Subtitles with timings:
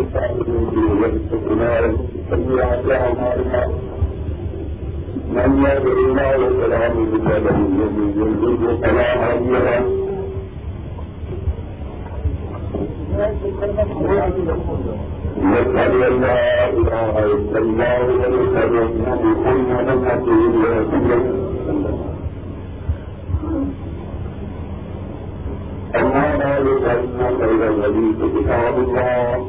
[26.45, 29.45] بعد فإن خير الحديث كتاب الله.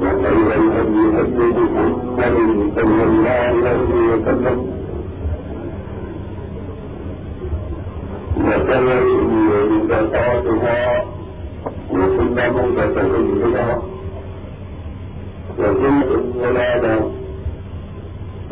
[0.00, 2.36] وخير الهدي هدي محمد
[2.76, 4.58] صلى الله عليه وسلم.
[8.38, 11.04] وشر الأمور محدثاتها.
[11.90, 13.82] وكل محدثة بدعة.
[15.58, 16.06] وكل
[16.42, 17.10] ضلالة.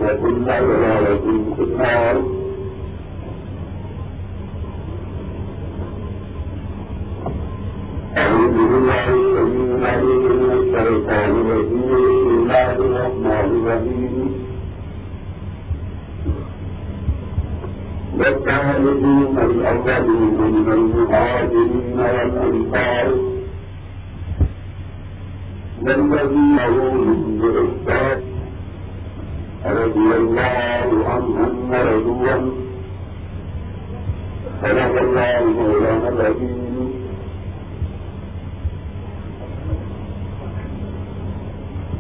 [0.01, 1.25] وكل ضلالة
[1.57, 2.36] في النار.
[18.19, 23.09] والسابقون الأولين من المهاجرين والأنصار
[25.83, 28.21] والذين هم بإحسان
[29.67, 32.53] رضي الله عنهم ورضوا عنه
[34.63, 36.76] صدق الله مولانا العظيم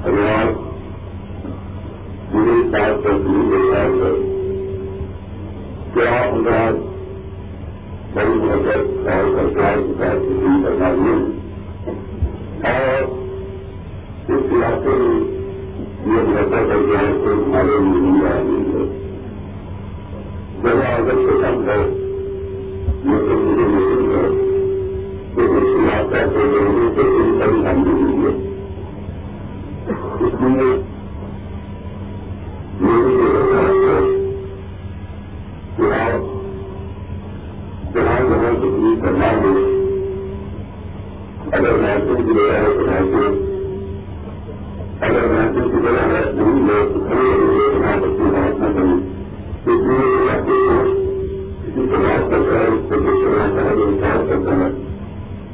[0.07, 0.51] اللہ
[2.33, 3.97] میرے ساتھ تصویر کے ساتھ
[5.95, 6.77] کیا انداز
[8.15, 10.27] بڑی مدد اور سرکار کے ساتھ
[10.65, 11.15] کرنا
[12.65, 13.03] اور
[14.29, 15.19] اس علاقے میں
[16.07, 18.85] یہ مدد کر جائے تو ہمارے نہیں آ ہے۔
[20.63, 21.79] جگہ اگر سے کم ہے
[23.05, 23.67] یہ تو مجھے
[24.13, 24.29] ہے
[25.35, 28.35] کہ اس علاقہ لوگوں کو ان پر ہم نہیں ہے
[30.17, 30.77] اس لیے ہے
[41.52, 43.35] اگر محسوس کی جگہ ہے تو محسوس
[45.01, 48.96] اگر محسوس کی جگہ ہے نہیں ہے تو کھڑے ہوئے بات نہ کریں
[49.67, 50.79] اس لیے علاقے کو
[51.64, 54.70] کسی سے بات کرتا ہے اس کو کچھ کرنا چاہے کرتا ہے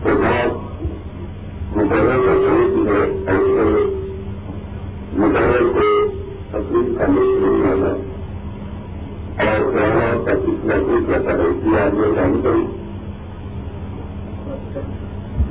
[0.04, 4.01] تو بات مقرر کا شروع ہے ایسے
[5.16, 5.86] مقرر کو
[6.50, 8.10] تقریب کا مشکل نہیں
[9.38, 12.52] اور کہنا کا کس نہ کچھ ایسا کیا یہ جانتے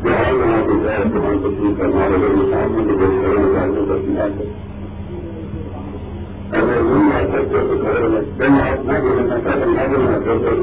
[0.04, 4.24] جہاں جہاں کو جائے وہاں تقریب کرنا اگر انسان میں جو کرنا چاہتے تو کیا
[4.24, 4.50] ہے
[6.52, 10.56] اگر نہیں آ سکتے تو گھر میں کہیں آپ نہ جڑنا چاہتے نہ جڑنا چاہتے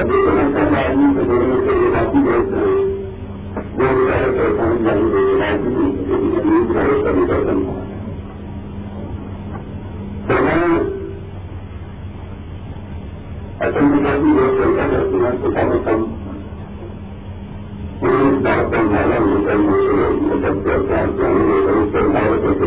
[0.00, 0.30] ابھی تو
[0.76, 2.95] آدمی سے جڑنے کے لیے باقی بہت ہیں۔
[3.78, 5.36] وہ چاہے پریشان جانے کے لیے
[7.26, 7.74] کرنا
[10.28, 10.54] تو میں
[13.60, 16.04] اصل میں کافی لوگ ہیں تو کم از کم
[18.02, 18.74] اس بات
[20.22, 22.64] مطلب ہے کہ ہم اس پر مارا کرتے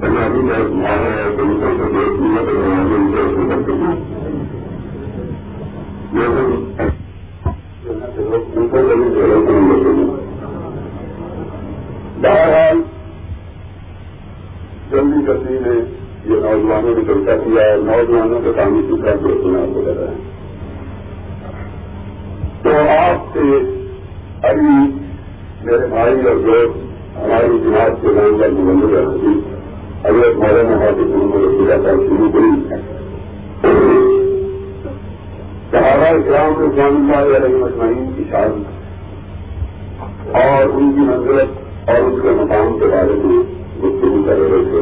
[0.00, 0.42] پنجابی
[0.74, 2.52] مارا ہے تو ان کو دیکھ لیا تو
[2.90, 3.04] ان
[6.58, 6.69] کو
[8.72, 10.06] کرتے ہیں
[12.22, 12.80] بہرحال
[14.90, 15.74] جلدی کرتی نے
[16.24, 20.14] یہ نوجوانوں نے چرچا کیا اور نوجوانوں کا کام کی کا جو سنا وغیرہ ہے
[22.62, 23.40] تو آپ سے
[24.48, 24.76] ابھی
[25.64, 26.76] میرے بھائی اور دوست،
[27.16, 29.40] ہماری جماعت کے نام کا مبنی رہتی
[30.02, 34.09] اگر ہمارے وہاں سے کو رکھی جاتا شروع کری
[35.72, 38.62] صحابہ اسلام کے جان علیہ مجمعین کی شان
[40.32, 43.42] اور ان کی منزلت اور ان کے مقام کے بارے میں
[43.82, 44.80] گفتگو کر رہے تھے۔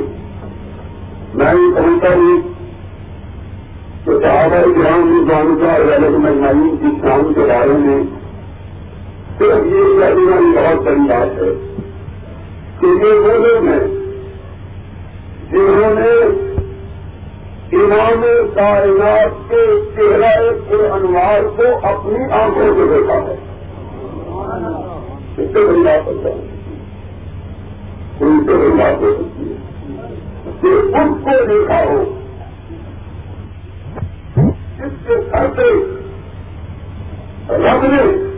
[1.34, 2.40] میں یہ سمجھتا ہوں
[4.04, 8.02] کہ صحابہ اسلام کی جان علیہ مجمعین کی شان کے بارے میں
[9.38, 11.52] صرف یہ کہنا بھی بہت بڑی بات ہے
[12.80, 13.86] کہ یہ وہ لوگ ہیں
[15.50, 16.10] جنہوں نے
[17.72, 18.22] امام
[18.54, 23.34] کائنات کے چہرہ کے انوار کو اپنی آنکھوں سے دیکھا ہے۔
[25.36, 26.46] اس سے بڑی بات ہوتا ہے۔
[28.20, 29.56] ان سے بڑی بات ہو سکتی ہے۔
[30.60, 32.18] کہ اس کو دیکھا ہو۔
[34.86, 35.94] اس کے سر سے
[37.48, 38.28] رب نے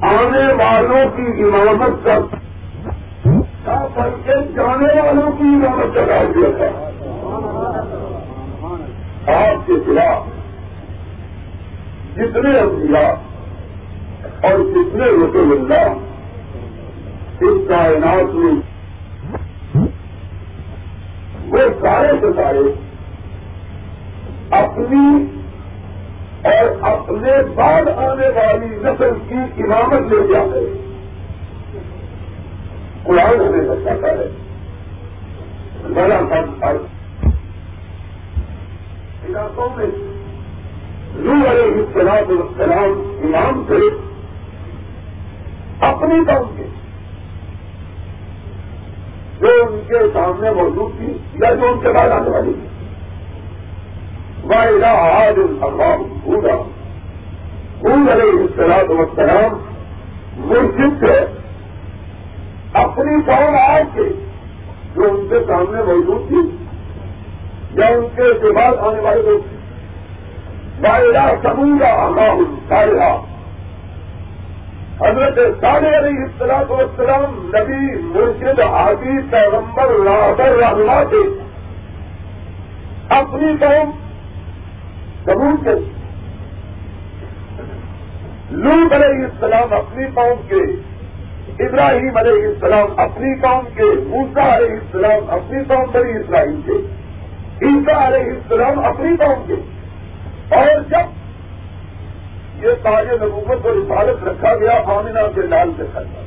[0.00, 2.18] آنے والوں کی امامت کا
[3.96, 6.89] بلکہ جانے والوں کی امامت کا دیا تھا۔
[9.26, 10.26] آپ کے خلاف
[12.16, 13.10] جتنے انبیاء
[14.42, 15.94] اور کتنے رسول اللہ
[17.40, 18.52] اس کائنات میں
[21.48, 22.74] وہ سارے کے سارے
[24.50, 25.24] اپنی
[26.42, 30.90] اور اپنے بعد آنے والی نسل کی امامت لے جا ہے
[33.02, 34.28] قرآن ہمیں بتاتا ہے۔
[35.94, 36.59] بڑا سب
[42.20, 43.78] علیہ السلام امام سے
[45.80, 46.66] اپنی قوم کے
[49.40, 52.66] جو ان کے سامنے موجود تھی، یا جو ان کے بعد آنے والی تھی۔
[54.44, 56.56] واحدہ آج الحمام پورا
[57.80, 59.58] پور علیہ السلام السلام
[60.36, 61.18] مرشد سے
[62.72, 64.08] اپنی قوم آج کے
[64.94, 66.56] جو ان کے سامنے موجود تھی،
[67.74, 69.59] یا ان کے بعد آنے والے لوگ تھے۔
[70.82, 73.16] واحدہ سمندہ ہمام سارا
[75.00, 81.22] حضرت علیہ السلام والسلام نبی مرشد عادی پیغمبر رابر رہنا کے
[83.08, 83.90] اپنی قوم
[85.24, 85.90] قبول کے۔
[88.50, 90.62] لوٹ علیہ السلام اپنی قوم کے،
[91.66, 96.78] ابراہیم علیہ السلام اپنی قوم کے موسا علیہ السلام اپنی قوم بڑی اسرائیل کے
[97.66, 99.79] عیسا علیہ السلام اپنی قوم کے۔
[100.56, 101.06] اور جب
[102.64, 106.20] یہ تاج نبوت اور عبادت رکھا گیا آمنا کے لال سے کرنا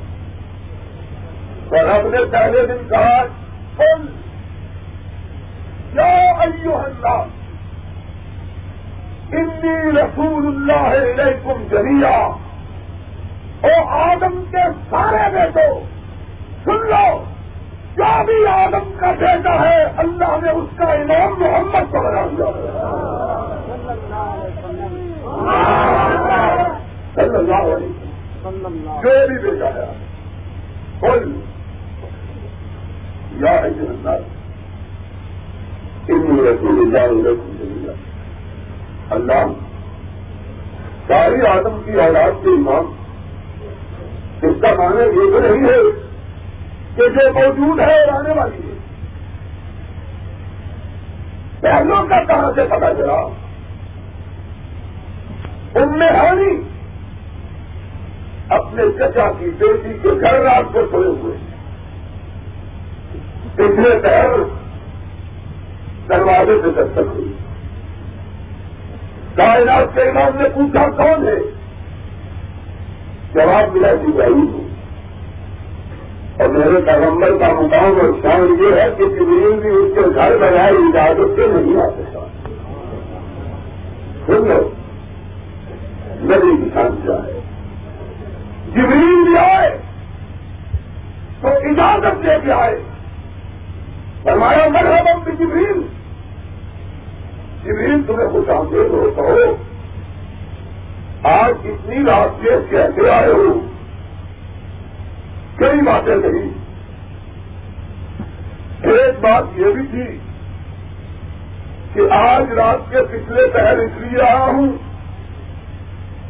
[1.69, 3.23] اور رب نے پہلے دن کہا
[3.77, 4.05] کل
[5.93, 6.11] یا
[6.43, 7.23] ایو اللہ
[9.37, 12.17] انی رسول اللہ علیکم جمیا
[13.61, 15.79] او آدم کے سارے بیٹو
[16.63, 17.23] سن لو،
[17.95, 23.32] کیا بھی آدم کا بیٹا ہے، اللہ نے اس کا امام محمد کو بنا دیا۔
[27.15, 27.87] صلی اللہ علیہ
[29.03, 30.05] جو بھی بیٹا ہے
[30.99, 31.39] بول
[33.35, 33.61] یا
[36.45, 37.91] رسول اللہ
[39.09, 39.45] اللہ
[41.07, 42.93] ساری آدم کی اولاد کے امام۔
[44.41, 45.77] اس کا معنی یہ تو نہیں ہے
[46.95, 48.73] کہ جو موجود ہے اور آنے والی ہے۔
[51.61, 53.42] پہلوں کا کہاں سے پتا چلا؟
[55.75, 56.61] ان میں ہانی
[58.49, 61.37] اپنے چچا کی بیٹی کے گھر رات کو کھڑے ہوئے۔
[63.55, 64.43] پچھلے پیر
[66.09, 67.33] دروازے سے دستک ہوئی۔
[69.35, 71.35] کائنات کے امام نے پوچھا، کون ہے؟
[73.33, 74.67] جواب ملا کہ وہی ہوں
[76.39, 80.37] اور میرے پیغمبر کا مقام اور شان یہ ہے کہ زمین بھی اس کے گھر
[80.37, 82.19] بنائے اجازت سے نہیں آ سکتا
[84.25, 84.69] سن لو۔
[86.23, 87.39] نبی کسان کیا ہے
[88.71, 89.77] جبریل بھی آئے
[91.41, 92.79] تو اجازت لے کے آئے۔
[94.23, 95.81] فرمایا، مرحبا بھی جبریل۔
[97.63, 99.55] جبریل تمہیں کچھ آمدید ہو۔ کہو
[101.23, 103.67] آج اتنی رات سے کیسے آئے ہو۔
[105.55, 106.63] کئی باتیں نہیں۔
[108.83, 110.17] ایک بات یہ بھی تھی
[111.93, 114.92] کہ آج رات کے پچھلے پہر اس لیے آیا ہوں۔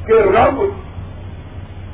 [0.06, 0.62] کہ رب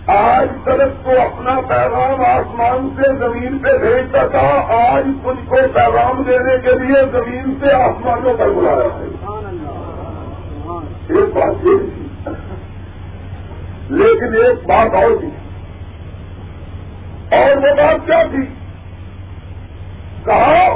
[0.08, 6.24] آج تک کو اپنا پیغام آسمان سے زمین پہ بھیجتا تھا، آج کچھ کو پیغام
[6.24, 9.06] دینے کے لیے زمین سے آسمانوں پر بلایا ہے۔
[11.10, 12.04] ایک بات یہ تھی۔
[13.90, 15.30] لیکن ایک بات اور تھی۔
[17.38, 18.46] اور وہ بات کیا تھی؟
[20.26, 20.70] کہا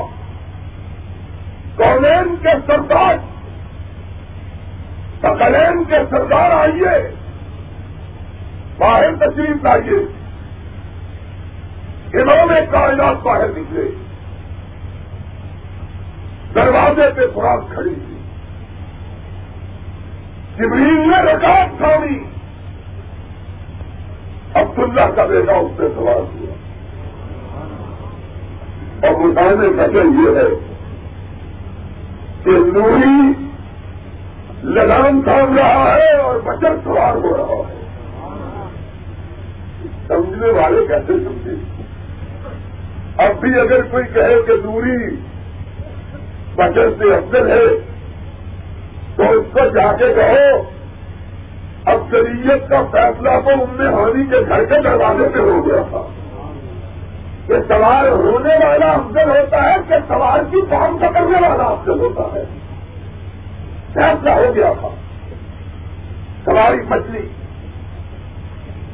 [1.77, 3.15] کالین کے سردار،
[5.19, 7.22] سکلین کے سردار آئیے۔
[8.83, 9.99] باہر تشریف لائیے۔
[12.21, 13.91] انہوں نے کائنات باہر نکلے۔
[16.55, 18.17] دروازے پہ خوراک کھڑی تھی۔
[20.55, 22.33] جبریل نے رکاوٹ تھامی۔
[24.55, 26.53] عبداللہ کا بیٹا اس سے سوال ہوا
[29.07, 30.73] اور بتانے کا یہ ہے
[32.43, 33.33] کہ نوری
[34.63, 37.82] لگام تھام رہا ہے اور بچت سوار ہو رہا ہے۔
[40.07, 41.51] سمجھنے والے کیسے سمجھے؟
[43.17, 45.15] اب بھی اگر کوئی کہے کہ دوری
[46.55, 47.67] بچر سے افضل ہے،
[49.15, 50.63] تو اس کو جا کے کہو
[51.85, 55.83] اب شریعت کا فیصلہ تو ان میں ہانی کے گھر کے دروازے پہ ہو گیا
[55.89, 56.07] تھا۔
[57.47, 62.39] کہ سوار ہونے والا افضل ہوتا ہے کہ سوار کی کام پکڑنے والا افضل ہوتا
[62.39, 62.43] ہے۔
[63.93, 64.89] فیصلہ ہو گیا تھا۔
[66.45, 67.27] سواری مچھلی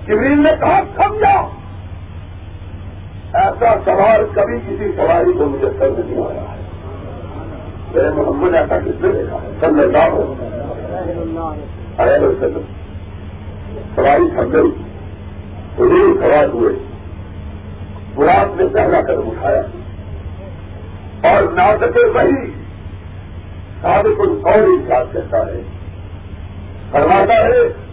[0.10, 1.48] جبریل نے کہا سمجھا
[3.34, 6.70] ایسا سوال کبھی کسی سواری کو مجھے سر نہیں آیا ہے۔
[7.94, 10.36] میرے محمد ایسا کس نے دیکھا ہے؟ سب لگا ہو
[13.96, 14.72] سواری تھک گئی۔
[15.76, 15.90] خود
[16.20, 16.74] سوال ہوئے۔
[18.16, 19.62] براد نے پہلا قدم اٹھایا۔
[21.34, 22.52] اور ناطق وہی
[23.82, 25.62] صادق اور یاد کرتا ہے۔
[26.92, 27.89] فرماتا ہے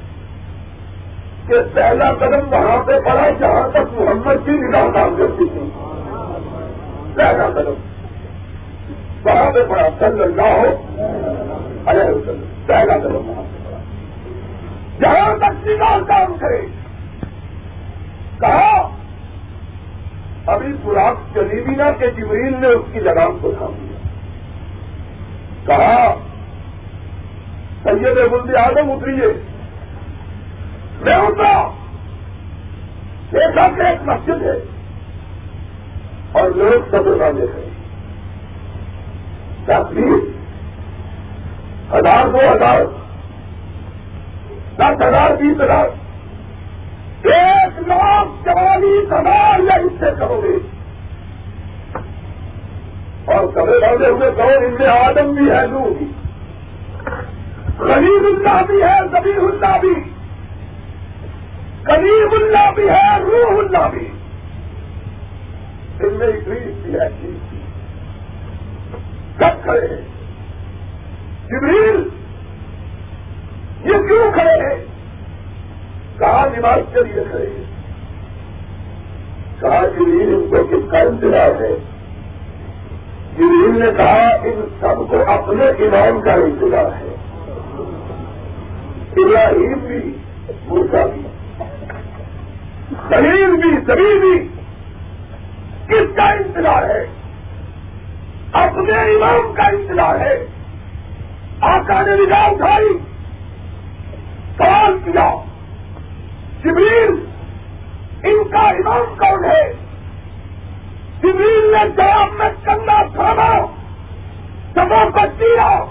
[1.46, 5.70] کہ پہلا قدم وہاں پہ پڑا جہاں تک محمد کی نگاہ کام کرتی تھی۔
[7.14, 7.74] پہلا قدم۔
[9.24, 10.86] وہاں پہ پڑا چل رہا ہو
[11.86, 12.32] ارے
[12.66, 13.78] پہلا قدم وہاں پہ پڑا۔
[15.00, 16.66] جہاں تک نگاہ کام کرے۔
[18.40, 18.88] کہا،
[20.46, 24.08] ابھی خوراک چلی بھی نہ کہ جبریل نے اس کی لگام کو تھام دیا
[25.66, 26.14] کہا،
[27.82, 29.45] سید بلد آدم اتریے۔
[31.00, 31.70] میں اترا
[33.32, 34.64] دیکھا کہ ایک مسجد ہے
[36.32, 37.68] اور لوگ سب دیکھ رہے
[39.64, 40.36] تقریب
[41.94, 42.80] ہزار دو ہزار،
[44.76, 45.88] دس ہزار، بیس ہزار۔
[47.26, 50.58] ایک لاکھ چوالیس ہزار یا اس سے کرو گے۔
[53.24, 56.06] اور کبھی بڑھے ہوئے کہو، ان میں آدم بھی ہے لو بھی۔
[57.78, 60.15] غریب اللہ بھی ہے زبیر اللہ بھی۔
[61.86, 64.08] قریب اللہ بھی ہے، روح اللہ بھی۔
[66.00, 67.08] ان میں بھی ہے
[69.36, 70.08] کب کھڑے ہیں؟
[71.48, 72.08] جبریل،
[73.84, 74.84] یہ کیوں کھڑے ہیں؟
[76.18, 77.64] کہاں نماز کے لیے کھڑے ہیں؟
[79.60, 81.76] کہا جبریل ان کو کس کا انتظار ہے؟
[83.34, 87.14] جبریل نے کہا، ان سب کو اپنے امام کا انتظار ہے۔
[89.16, 90.16] ابراہیم بھی
[90.66, 91.25] موسا بھی۔
[92.90, 94.48] خلیل بھی، سبھی بھی۔
[95.86, 97.06] کس کا انتظار ہے؟
[98.52, 100.46] اپنے امام کا انتظار ہے۔
[101.60, 102.98] آقا نے نگاہ اٹھائی۔
[104.56, 105.34] سوال کیا۔
[106.64, 107.26] جبریل،
[108.22, 109.72] ان کا امام کون ہے؟
[111.22, 113.66] جبریل نے جواب میں کندھا تھاما،
[114.74, 115.84] سبوں کو دیا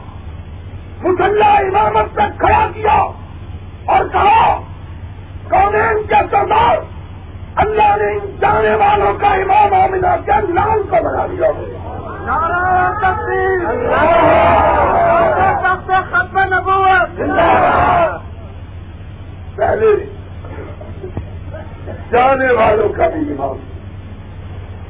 [1.04, 2.98] مسلح امامت پہ کھڑا کیا
[3.86, 4.62] اور کہا
[5.50, 6.85] کونین کے سردار؟
[7.55, 11.51] اللہ نے ان جانے والوں کا امام آمنا کے نام کو بنا دیا۔
[19.55, 19.95] پہلے
[22.12, 23.57] جانے والوں کا بھی امام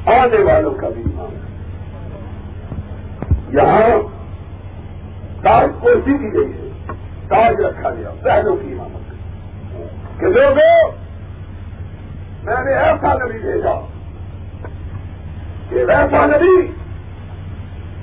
[0.06, 1.46] آنے والوں کا بھی امام۔
[3.56, 3.98] یہاں
[5.42, 6.70] تاج کوشی کی گئی ہے۔
[7.28, 9.10] تاج رکھا گیا پہلو کی امامت۔
[10.20, 11.05] کہ لوگوں
[12.46, 13.80] میں نے ایسا نبی بھیجا
[15.70, 16.66] کہ ویسا نبی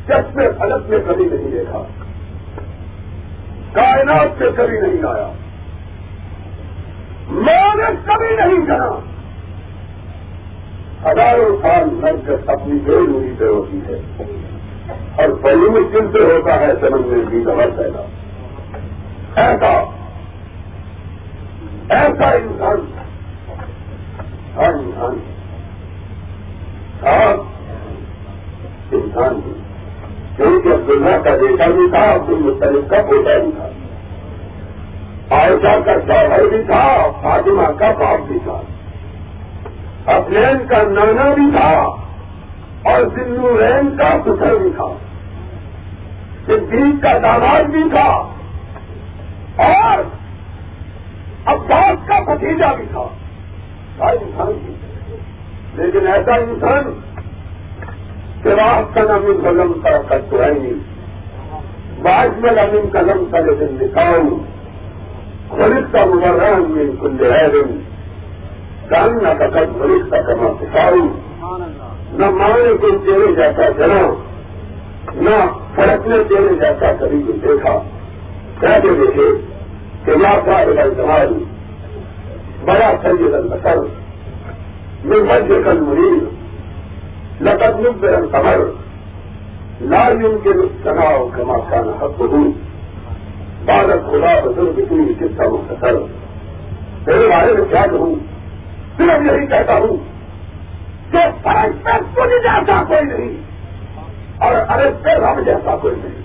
[0.07, 1.83] جس میں فلک میں کبھی نہیں دیکھا،
[3.71, 5.31] کائنات سے کبھی نہیں آیا۔
[7.29, 8.99] میں نے کبھی نہیں جنا
[11.05, 14.23] ہزاروں سال لگ کر اپنی بے روی پہ ہوتی ہے۔
[15.15, 18.05] اور پہلو میں کن سے ہوتا ہے سمجھنے کی خبر پیدا
[19.41, 19.71] ایسا
[21.89, 22.92] ایسا انسان
[24.55, 25.19] ہر انسان
[26.99, 27.39] خاص
[28.93, 29.51] انسان بھی
[30.35, 33.69] کیونکہ عبداللہ کا بیٹا بھی تھا عبد المطلف کا بیٹا بھی تھا۔
[35.35, 38.61] عائشہ کا شوہر بھی تھا، فاطمہ کا باپ بھی تھا۔
[40.05, 41.69] افلین کا نانا بھی تھا،
[42.83, 44.85] اور سندو رین کا پتھر بھی تھا۔
[46.45, 48.33] صدیق کا داماد بھی تھا۔
[49.55, 49.99] اور
[51.45, 53.07] عباس کا بھتیجا بھی تھا۔
[53.99, 54.73] ہر انسان کی۔
[55.75, 56.99] لیکن ایسا انسان
[58.43, 60.73] سراغ کا نام قلم کا کرتے نہیں
[62.01, 64.21] بعض میں نام قلم کا لیکن نکال
[65.49, 67.47] خرید کا مبران میں کل ہے
[68.89, 71.07] جاننا کا کب خرید کا کما سکھاؤں
[72.13, 74.23] نہ مانے کو چہرے جاتا جنا۔
[75.15, 75.45] نہ
[75.75, 77.79] فرقنے دینے جیسا کبھی بھی دیکھا۔
[78.59, 79.53] کہتے دیکھے
[80.05, 80.63] کہ لا کا
[80.97, 81.43] تمہاری
[82.65, 83.77] بڑا سید البسر
[85.03, 86.23] میں مجھے کل مرید
[87.41, 88.61] لقد مبرن قمر
[89.81, 92.33] لا يمكن السماع كما كان حقه.
[93.65, 95.97] بعد خدا بزرگ کی کس مختصر.
[97.05, 98.13] میرے بارے میں کیا کہوں
[98.97, 99.97] صرف یہی کہتا ہوں
[101.11, 103.33] کہ فرق میں کچھ جیسا کوئی نہیں
[104.45, 106.17] اور ارے پہ رب جیسا کوئی نہیں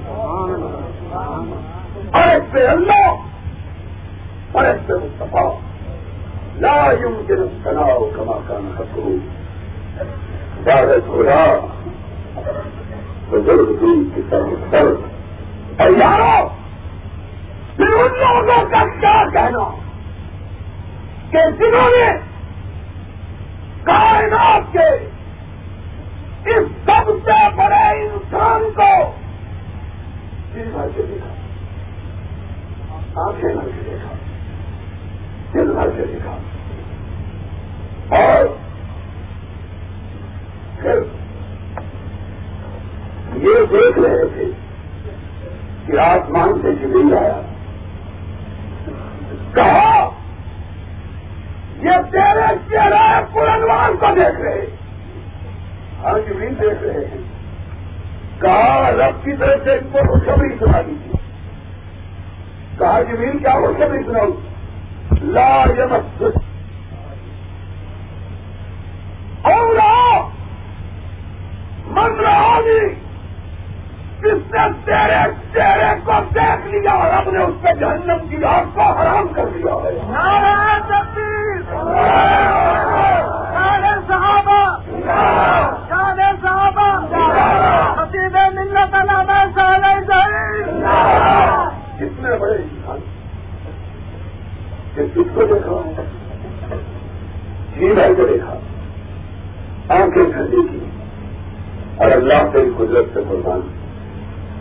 [2.14, 3.08] ارے پہ اللہ.
[4.54, 5.48] ارے پہ مستفا
[6.58, 9.18] لا يمكن الثناء كما كان حقه
[10.66, 11.60] بعد الهدى
[13.32, 16.48] بزرگ دین کی طرف طرف اور یارو
[17.76, 19.64] پھر ان لوگوں کا کیا کہنا
[21.32, 22.08] کہ جنہوں نے
[23.84, 24.88] کائنات کے
[26.46, 28.92] اس سب سے بڑے انسان کو
[30.54, 30.76] دل
[33.16, 34.17] آنکھیں بھر کے دیکھا
[35.54, 36.36] دل بھر کے دیکھا
[38.16, 38.46] اور
[40.82, 40.98] پھر
[43.34, 44.44] یہ دیکھ رہے تھے
[45.86, 47.40] کہ آسمان سے جبریل آیا۔
[49.54, 50.10] کہا،
[51.76, 54.66] یہ تیرے چہرے پورنوان کو دیکھ رہے۔
[56.02, 57.22] ہر جبریل دیکھ رہے ہیں۔
[58.40, 61.12] کہا، رب کی طرف سے ان کو خوشخبری سنا دیجیے
[62.78, 64.57] کہا، جبریل، کیا خوشخبری سناؤں؟
[65.20, 66.22] لا یمس
[69.42, 69.76] اور
[71.88, 72.58] من رہا
[74.20, 75.18] جس نے تیرے
[75.54, 79.48] چہرے کو دیکھ لیا اور ہم نے اس پہ جہنم کی آگ کو ہرا کر
[79.48, 79.92] دیا ہے
[84.08, 84.62] صحابہ
[86.42, 86.88] صحابہ
[88.00, 89.44] حسیب ملت علامہ
[91.98, 93.00] کتنے بڑے انسان
[95.34, 96.02] کہ کس کو دیکھا۔
[97.78, 98.58] جی بھائی کو دیکھا۔
[99.94, 100.78] آنکھیں ٹھنڈی کی
[101.96, 103.60] اور اللہ تیری قدرت سے قربان۔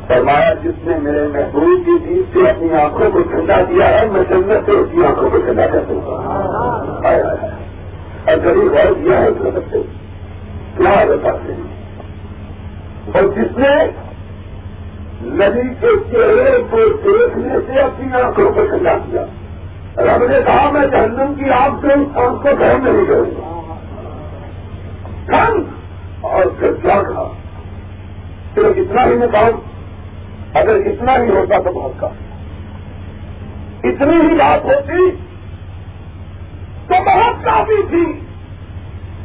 [0.08, 4.24] فرمایا، جس نے میرے محبوب کی چیز سے اپنی آنکھوں کو ٹھنڈا دیا ہے، میں
[4.30, 6.12] جنت سے اس کی آنکھوں کو ٹھنڈا کر دوں گا۔
[8.26, 9.38] اور غریب غور دیا ہے اس
[9.72, 9.82] سے۔
[10.78, 11.64] کیا بتاتے ہیں
[13.14, 13.88] اور جس نے
[15.24, 19.26] ندی کے چہرے کو دیکھنے سے اپنی آنکھوں کو ٹھنڈا کیا۔
[19.98, 23.58] رب نے کہا، میں جہنم کی آگ سے اس آنکھ کو گرم نہیں کروں گا
[26.22, 27.32] اور پھر کیا کہا
[28.56, 29.50] صرف اتنا ہی مقام
[30.54, 32.08] اگر اتنا ہی ہوتا تو بہت کا
[33.84, 35.12] اتنی ہی بات ہوتی
[36.88, 38.22] تو بہت کافی تھی۔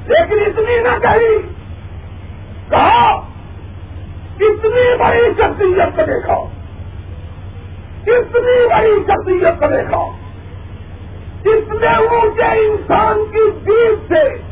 [0.06, 1.38] لیکن اتنی نہ کہی۔
[2.70, 3.20] کہا،
[4.40, 6.36] اتنی بڑی شخصیت کو دیکھا۔
[8.06, 10.21] اتنی بڑی شخصیت کو دیکھا۔
[11.48, 14.42] اتنے اونچے انسان کی جیت سے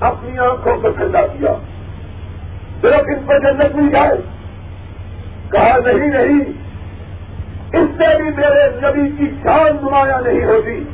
[0.00, 1.54] اپنی آنکھوں کو ٹھنڈا کیا۔
[2.80, 4.16] صرف اس پر جنت مل جائے
[5.52, 6.40] کہا، نہیں نہیں،
[7.72, 10.84] اس سے بھی میرے نبی کی شان نمایاں نہیں ہوتی۔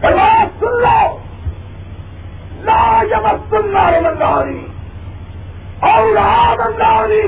[0.00, 1.16] سن لو۔
[2.60, 4.66] لا یمس سننا رمندانی
[5.80, 7.22] اور رامندانی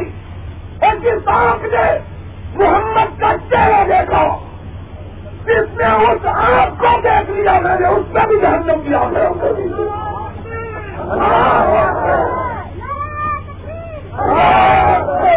[0.86, 1.98] اور جس آنکھ نے
[2.54, 4.51] محمد کا چہرہ دیکھا۔
[5.46, 9.40] جس نے اس آنکھ کو دیکھ لیا، میں نے اس سے بھی جہنم کی آنکھ
[9.40, 9.68] کر دی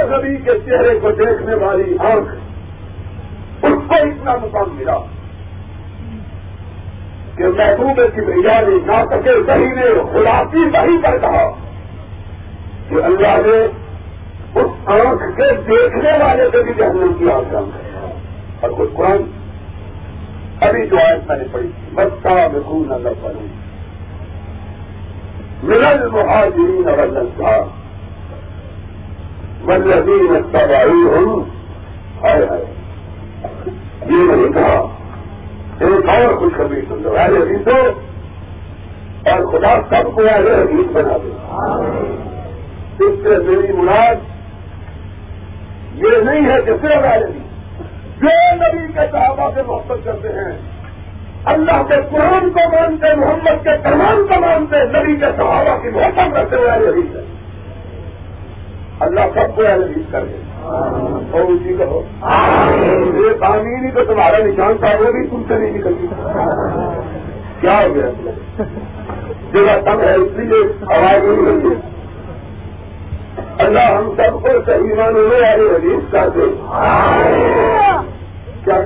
[0.10, 2.30] نبی کے چہرے کو دیکھنے والی آنکھ،
[3.66, 4.98] اس کو اتنا مقام ملا
[7.38, 11.46] کہ محبوب کی میاری نہ سکے صحیح نے خلاصی وہی پر کہا
[12.90, 13.58] کہ اللہ نے
[14.62, 17.56] اس آنکھ کے دیکھنے والے سے بھی جہنم کی آنکھ
[18.62, 19.24] اور کچھ قرآن
[20.62, 23.48] ابھی جو آیت میں نے پڑھی۔ تھی بچہ میں خون نظر پڑوں
[25.64, 27.66] ملن مہاجرین اور اللہ
[29.66, 31.44] والذین اتبعوهم۔
[32.24, 32.66] ہائے ہائے
[34.02, 34.88] یہ نہیں کہا،
[35.80, 38.06] ایک اور خوشخبری سن لو۔ اہل حدیثوں
[39.30, 41.32] اور خدا سب کو اہل حدیث بنا دے۔
[43.04, 44.16] اس سے میری مراد
[45.96, 47.45] یہ نہیں ہے کہ صرف اہل حدیث۔
[48.22, 50.58] جو نبی کے صحابہ سے محبت کرتے ہیں
[51.46, 56.36] اللہ کے قرآن کو مانتے محمد کے فرمان کو مانتے نبی کے صحابہ کی محبت
[56.36, 57.22] کرتے ہوئے اہل حدیث ہے۔
[59.00, 60.38] اللہ سب کو حدیث کر دے۔
[61.32, 62.02] اور اسی کہو
[63.24, 66.08] یہ تعمیر تو تمہارا نشان تھا وہ بھی تم سے نہیں نکلتی
[67.62, 68.10] کیا ہو گیا؟
[69.54, 70.64] جگہ کم ہے اس لیے
[70.96, 71.90] آواز نہیں نکلتی
[73.58, 76.42] اللہ ہم سب کو صحیح ماننے والے حدیث کر دے۔
[78.66, 78.82] کیا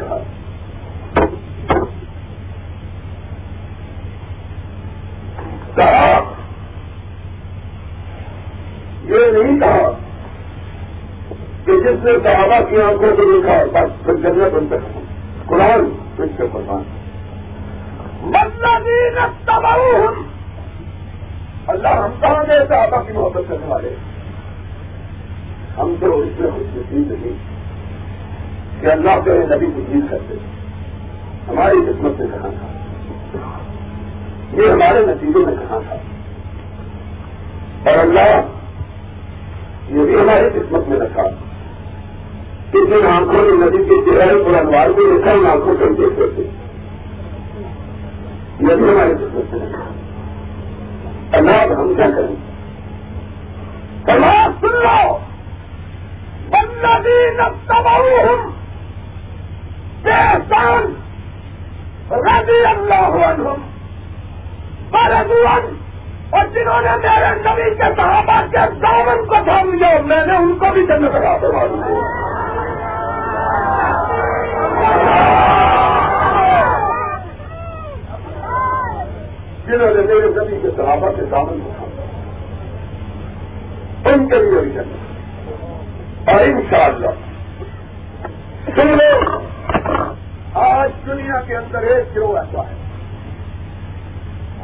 [5.76, 6.20] کہا،
[9.04, 9.92] یہ نہیں کہا
[11.65, 15.00] کہ جس نے صحابہ کی آنکھوں کو دیکھا، بس پھر جنت بن سکتا
[15.46, 16.84] قرآن پھر سے قربان
[18.22, 18.88] مطلب
[21.68, 23.96] اللہ ہم کہاں گئے صحابہ کی محبت کرنے والے؟
[25.78, 27.48] ہم تو اس میں خوش نصیب نہیں۔
[28.82, 30.34] کہ اللہ کے نبی کو جیت کرتے
[31.48, 32.68] ہماری قسمت سے کہاں تھا؟
[34.54, 35.96] یہ ہمارے نتیجے میں کہاں تھا؟
[37.92, 38.42] اور اللہ
[39.89, 41.24] یہ بھی ہماری قسمت میں رکھا۔
[42.72, 46.13] کہ جن آنکھوں نے ندی کے چہرے پر انوار کو دیکھا، ان آنکھوں سے دیکھ
[46.13, 46.42] سکتے
[48.60, 49.84] یہ بھی ہماری قسمت میں رکھا۔
[51.38, 52.36] اللہ، اب ہم کیا کریں؟
[54.06, 55.18] سماج سن لو
[56.52, 58.59] والذین اتبعوهم
[62.12, 63.69] رضی اللہ عنہم
[64.93, 65.59] ورضوا
[66.29, 70.57] اور جنہوں نے میرے نبی کے صحابہ کے دامن کو تھام لیا، میں نے ان
[70.57, 71.99] کو بھی جنت لگا کروا دیا۔
[79.65, 81.89] جنہوں نے میرے نبی کے صحابہ کے دامن کو تھام
[84.05, 84.99] ان کے لیے بھی جنت۔
[86.29, 87.07] اور ان شاء اللہ
[88.75, 89.48] سن لو
[90.89, 92.75] آج دنیا کے اندر ایک گروہ ایسا ہے،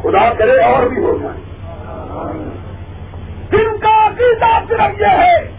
[0.02, 1.38] خدا کرے اور بھی ہو جائے۔
[3.52, 5.52] جن کا عقیدہ صرف یہ ہے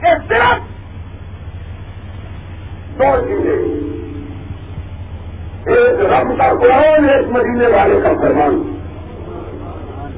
[0.00, 0.60] کہ صرف
[2.98, 3.88] دو چیزیں۔
[5.66, 8.74] ایک رب کا قرآن، ایک مہینے والے کا فرمان۔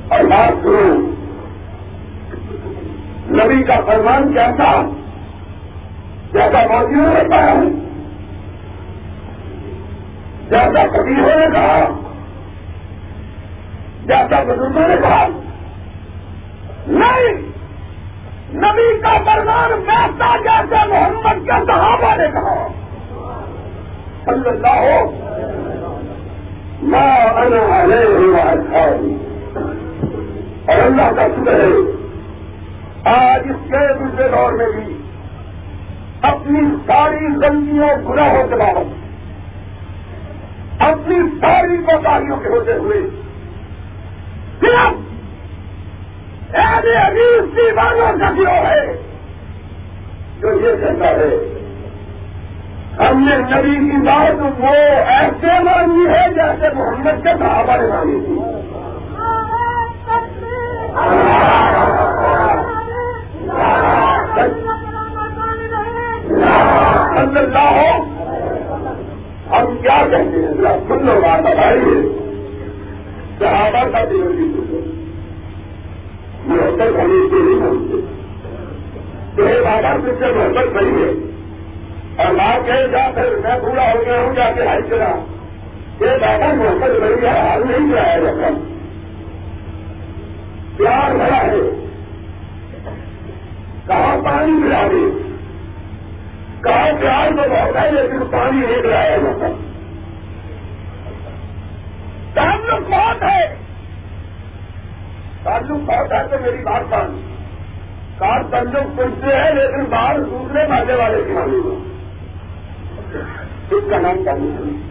[0.09, 0.95] اور بات سنو،
[3.31, 4.83] نبی کا فرمان کیسا؟
[6.33, 7.90] جیسا موجود رہتا ہے۔
[10.51, 11.89] جیسا کبھی نے کہا۔
[14.05, 15.27] جیسا بزرگوں نے کہا۔
[16.87, 17.33] نہیں،
[18.55, 22.69] نبی کا فرمان ویسا جیسے محمد کے صحابہ نے کہا۔
[24.25, 25.27] صلی اللہ ہو
[26.83, 27.15] انا
[30.67, 31.71] اور اللہ کا شکر ہے،
[33.05, 34.97] آج اس کے دوسرے دور میں بھی
[36.23, 39.00] اپنی ساری غلطیوں گناہوں کے باوجود
[40.81, 43.01] اپنی ساری کوتاہیوں کے ہوتے ہوئے
[44.61, 44.99] صرف
[46.55, 48.85] اہل حدیث دیوانوں کا گروہ ہے
[50.41, 51.35] جو یہ کہتا ہے
[53.01, 54.75] ہم نے نبی کی بات وہ
[55.11, 58.39] ایسے مانی ہے جیسے محمد کے صحابہ نے مانی تھی
[67.17, 68.20] اللہ ہو
[69.53, 72.27] ہم کیا کہتے ہیں ذرا سن لو بات بتائیے۔
[73.39, 74.55] صحابہ کا دیو جی
[76.47, 78.07] محبت ہونے سے نہیں مانتے
[79.37, 81.31] تو یہ بابا سے سے محبت نہیں ہے۔
[82.17, 85.25] اور ماں کہے جا پھر میں پورا ہو گیا ہوں، جا کے ہائی کرا۔
[86.01, 88.49] یہ بابا محبت بڑی ہے، حال نہیں کرایا جاتا
[90.77, 91.87] پیار بڑا ہے۔
[93.87, 95.30] کہاں پانی ملا دے؟
[96.65, 99.49] کہاں پیار تو بہت ہے، لیکن پانی نہیں کرایا جاتا
[102.35, 103.55] تعلق بہت ہے۔
[105.43, 107.37] تعلق بہت ہے تو میری بات مان۔
[108.19, 111.85] کار تعلق پوچھتے ہیں، لیکن باہر دوسرے مالے والے کی مانی۔ ہو
[113.71, 114.91] اس کا نام تعلق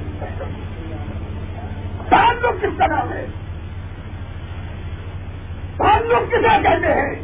[2.10, 3.26] تعلق کس کا نام ہے؟
[5.78, 7.16] تعلق کسے کہتے ہیں؟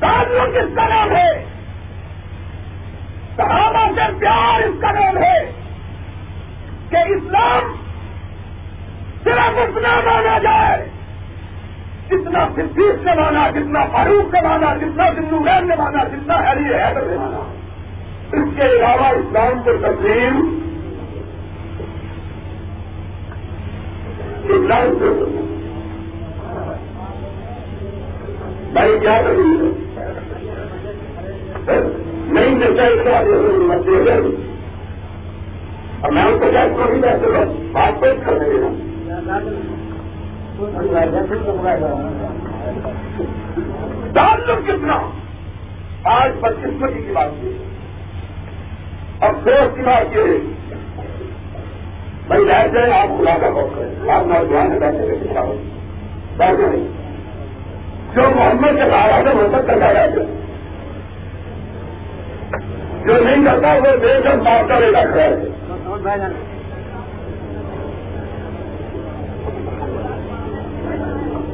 [0.00, 1.53] تعلق کس کا نام ہے؟
[3.36, 5.52] صحابہ سے پیار اس کا نام ہے
[6.90, 7.72] کہ اسلام
[9.24, 10.86] صرف اتنا مانا جائے،
[12.08, 17.06] جتنا صدیق نے مانا، جتنا فاروق نے مانا، جتنا سندوین نے مانا، جتنا ہری حیدر
[17.06, 17.50] نے مانا۔
[18.32, 20.60] اس کے علاوہ اسلام کو تسلیم
[24.44, 25.24] اسلام کو
[28.72, 29.72] بھائی کیا کری
[32.34, 33.20] نہیں جیسا اس کا
[33.68, 34.12] مسئلے
[36.00, 37.28] اور میں ان کو کیا کو نہیں بیٹھے
[37.72, 38.68] بات پیش کر دیں
[44.14, 44.98] تعلق کتنا۔
[46.04, 47.52] آج بدقسمتی کی بات کی
[49.20, 50.38] افسوس کی بات یہ
[52.26, 55.16] بھائی بیٹھ جائیں، آپ خدا کا خوف کریں۔ آپ نوجوان ہے بیٹھے گئے
[56.36, 56.88] بیٹھے نہیں
[58.14, 60.43] جو محمد کے سارا سے محبت کرتا ہے
[63.06, 65.36] جو نہیں کرتا وہ بے شک بات کا ریلا کھڑا ہے۔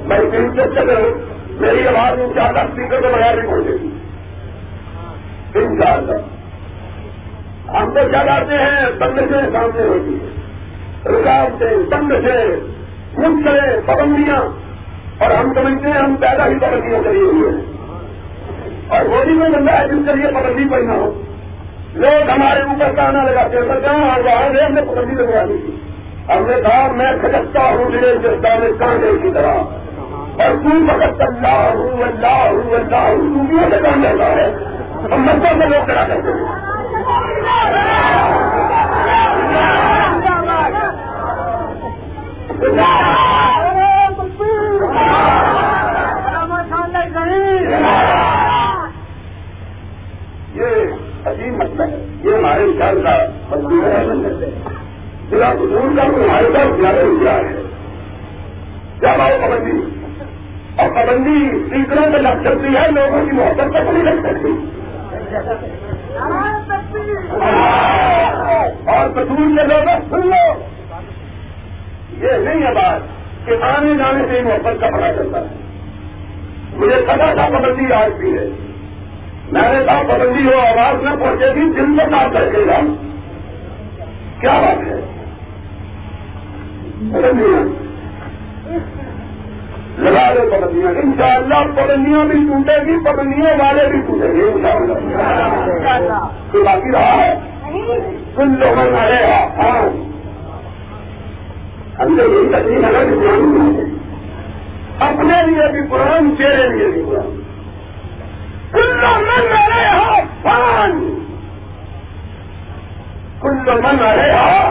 [0.07, 1.15] بھائی دل سے چلے
[1.61, 3.89] میری آواز ان شاء اللہ اسپیکر کو بغیر نہیں پہنچے گی۔
[5.55, 6.13] ان شاء اللہ۔
[7.71, 10.41] ہم تو کیا کرتے ہیں؟ بندشیں سامنے ہوتی ہیں۔
[11.05, 12.45] رکاوٹیں، بندشیں
[13.19, 14.41] منشریں پابندیاں۔
[15.19, 17.61] اور ہم سمجھتے ہیں ہم پیدا ہی پابندیاں کریے ہوئے ہیں۔
[18.89, 21.23] اور وہ بھی کوئی بندہ ہے جس کے لیے پابندی کوئی نہ ہو۔
[21.95, 24.19] لوگ ہمارے اوپر کہنا لگاتے ہیں سر کہاں
[24.65, 25.77] ہم نے پابندی لگوا دی تھی
[26.29, 29.55] ہم نے کہا میں کھجکتا ہوں میرے جسدان کانڈے کی طرح
[30.39, 34.51] اور تو بہت اللہ ہوں اللہ ہوں اللہ ہوں تو بھی ایسے کام جاتا ہے
[35.13, 36.69] ہم مدد میں لوگ کرا کرتے ہیں
[50.55, 53.19] یہ عجیب مسئلہ ہے یہ ہمارے خیال کا
[53.51, 54.05] مزدور ہے۔
[55.31, 57.63] ضلع حضور کا ہمارے پاس زیادہ روزگار ہے۔
[59.01, 59.81] جب آؤ پابندی؟
[60.77, 64.67] اور پابندی اسپیکروں پہ لگ سکتی ہے، لوگوں کی محبت تک نہیں لگ سکتی۔
[68.91, 70.65] اور قصور کے لوگ سن لو۔
[72.27, 73.01] یہ نہیں ہے بات
[73.47, 75.47] کہ آنے جانے سے ہی محبت کا پتا چلتا ہے۔
[76.77, 78.70] مجھے پتا تھا پابندی آج بھی ہے۔
[79.53, 82.81] میں نے کہا، پابندی ہو، آواز نہ پہنچے گی، دل میں کام کر کے گا
[84.41, 85.01] کیا بات ہے؟
[89.99, 94.41] لگا دو پابندیاں۔ ان شاء اللہ پابندیاں بھی ٹوٹے گی، پابندیوں والے بھی ٹوٹے گی
[94.41, 97.35] ان شاء اللہ تو باقی رہا ہے؟
[98.37, 99.89] کل لوگوں میں رہے ہاں۔
[102.03, 103.83] ہم تو یہی تکلیف ہے
[104.99, 107.40] اپنے لیے بھی قرآن، تیرے لیے بھی قرآن۔
[108.73, 110.99] کل من رہے ہو پان
[113.41, 114.69] کل من رہے ہو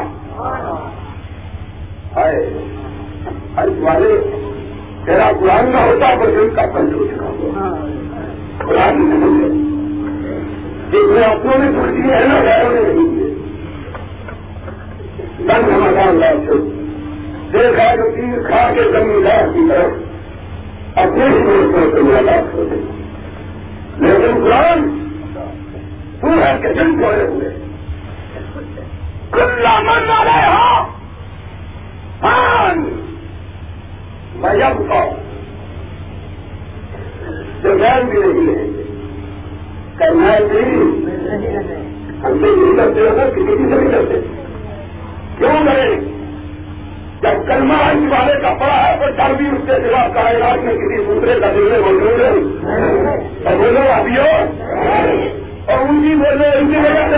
[3.81, 4.17] والے
[5.05, 7.69] تیرا قرآن کا ہوتا پر دل کا پنج ہو چکا
[8.59, 8.99] قرآن
[10.91, 13.29] جس میں اپنوں نے چھوڑ دیے ہے نا غیروں نے نہیں دیے
[15.41, 16.59] بند رمضان لا چھوڑ
[17.53, 22.98] دیکھا جو تیر کھا کے زمیندار کی طرف اپنے ہی دوستوں سے ملاقات ہو گئی
[23.99, 25.09] لیکن قرآن
[26.21, 27.49] تو ہے کہ دل ہوئے۔
[29.31, 30.85] کلا من والے ہو
[32.19, 32.79] پان
[34.35, 34.53] میں
[34.89, 35.09] کا
[37.63, 38.83] جو غیر بھی نہیں ہے۔
[39.97, 40.75] کرنا نہیں
[42.23, 44.21] ہم سے نہیں کرتے ہو کسی سے نہیں کرتے۔
[45.37, 46.08] کیوں کریں؟
[47.21, 50.73] جب کلمہ اس والے کا پڑا ہے، تو ڈر بھی اس کے سوا کائنات میں
[50.73, 52.29] کسی دوسرے کا دل میں موجود ہے۔
[53.47, 54.61] اور بولو ابھی ہو
[55.71, 57.15] اور ان کی بولے ان کی وجہ سے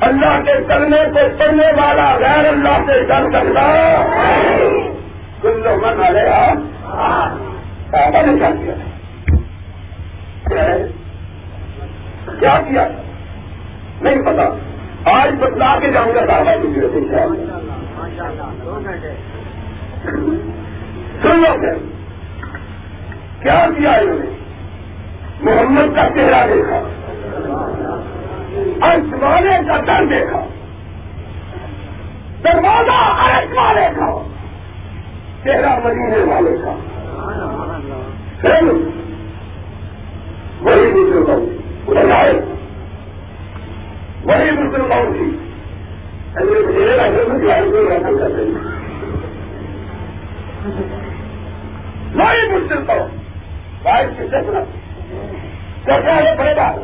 [0.00, 4.02] اللہ کے کرنے کو پڑھنے والا غیر اللہ سے ڈر سکتا۔
[5.42, 6.54] کل من آ گیا
[8.22, 8.74] نے کیا کیا؟
[12.40, 12.88] کیا کیا؟
[14.00, 14.56] نہیں پتا۔
[15.04, 16.80] آج بتلا کے جاؤں گا صحابہ کی
[21.22, 21.74] ضرورت پھر
[23.42, 24.36] کیا کیا انہوں نے؟
[25.40, 26.76] محمد کا چہرہ دیکھا۔
[28.86, 30.46] ارش والے کا در دیکھا۔
[32.44, 34.22] دروازہ ارش والے کا
[35.44, 36.76] چہرہ مدینے والے کا۔
[38.40, 38.62] پھر
[40.60, 41.56] وہی مسلم
[41.88, 42.32] ادھر آئے۔
[44.24, 44.92] وہی مسلم
[46.34, 46.44] تھی
[52.14, 52.84] وہی مسلم
[53.82, 54.06] بھائی
[56.04, 56.74] ہے پڑے گا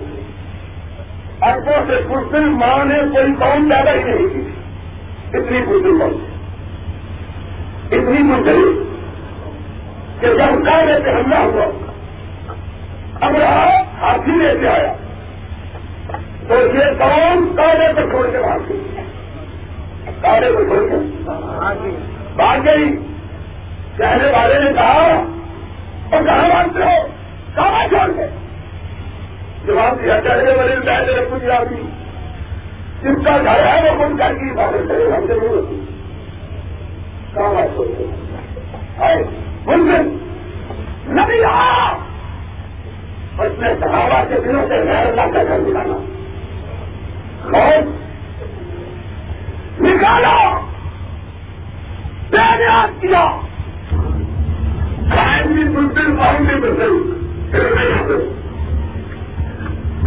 [1.40, 4.40] اربوں سے ماں نے کوئی قوم زیادہ ہی نہیں۔ کی
[5.36, 6.24] اتنی مسلم قوم
[7.86, 8.82] اتنی مسلم
[10.20, 11.64] کہ جب کاغذ پہ حملہ ہوا،
[13.20, 14.92] اب رہا، ہاتھی لے کے آیا۔
[16.48, 18.97] تو یہ قوم کاغذ پہ چھوڑ کے بھاگ گئی۔
[20.22, 20.98] کاغذ پہ چھوڑ کے
[22.36, 22.90] بھاگ گئی
[23.96, 25.06] کہنے والے نے کہا
[26.10, 27.06] اور کہاں بھاگتے ہو؟
[27.54, 28.26] کہاں چھوڑ کے
[29.66, 31.82] جواب دیا چڑھنے والے بیٹھے کچھ آدمی
[33.02, 35.80] جس کا گھر ہے وہ کون گھر کی باتیں کرے ہم ہوتی
[37.34, 37.66] کہاں
[39.66, 40.16] ممکن
[41.08, 41.92] نبی آ!
[43.38, 45.98] اس نے صحابہ کے دنوں سے غیر اللہ کا گھر نکالا
[47.42, 48.07] خوف
[49.80, 50.36] نکالا
[52.30, 52.38] بے
[53.00, 53.24] کیا
[55.10, 56.46] قائم بھی مسلم قوم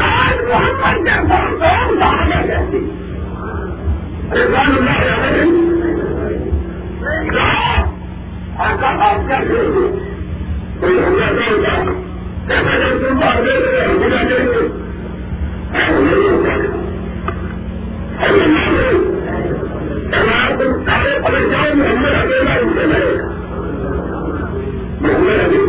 [0.02, 2.80] آج محمد کے ساتھ سامنے جیسی
[4.32, 5.12] رضوان اللہ علیہ
[8.58, 9.88] آقا آپ کیا کرو
[10.80, 11.72] کوئی حملہ نہیں ہوتا۔
[12.48, 14.46] کیسا جب بات دے رہے حملہ نہیں
[16.30, 16.54] ہوتا۔
[20.12, 22.98] اگر جاؤ محمد اکیلا ان گا
[25.02, 25.60] محمد ابھی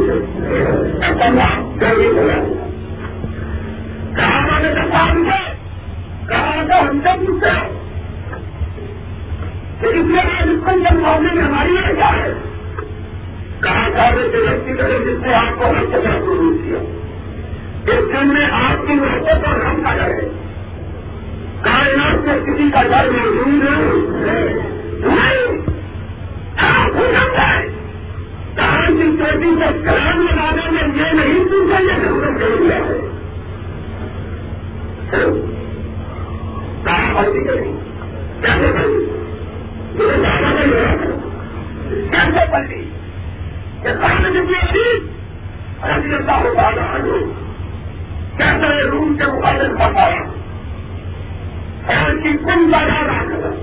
[1.01, 2.09] ایسا نام جلدی
[4.17, 4.43] کہاں
[6.81, 7.55] ہم سے پوچھا
[9.83, 11.95] اس میں ہماری ہے
[13.61, 13.89] کہاں
[14.33, 16.79] سے ویکتی کرے جس نے آپ کو ہم سے محسوس کیا
[17.87, 20.42] اس دن میں آپ کی محبت اور ہم کا ڈر
[21.65, 24.13] کائنات میں کسی کا ڈر موجود نہیں۔
[26.57, 27.67] آپ ہو جاتا ہے
[28.87, 33.09] کی چوٹی سے کلام لگانے میں یہ نہیں پوچھا یہ ضرورت کر دیا ہے۔
[36.85, 37.73] کہاں کریں
[38.43, 38.73] کیسے
[45.97, 47.01] رضی اللہ تعالیٰ
[48.37, 50.32] کیسے روم کے مقابل بتایا
[51.87, 52.29] کی
[52.71, 53.55] بازار آ کر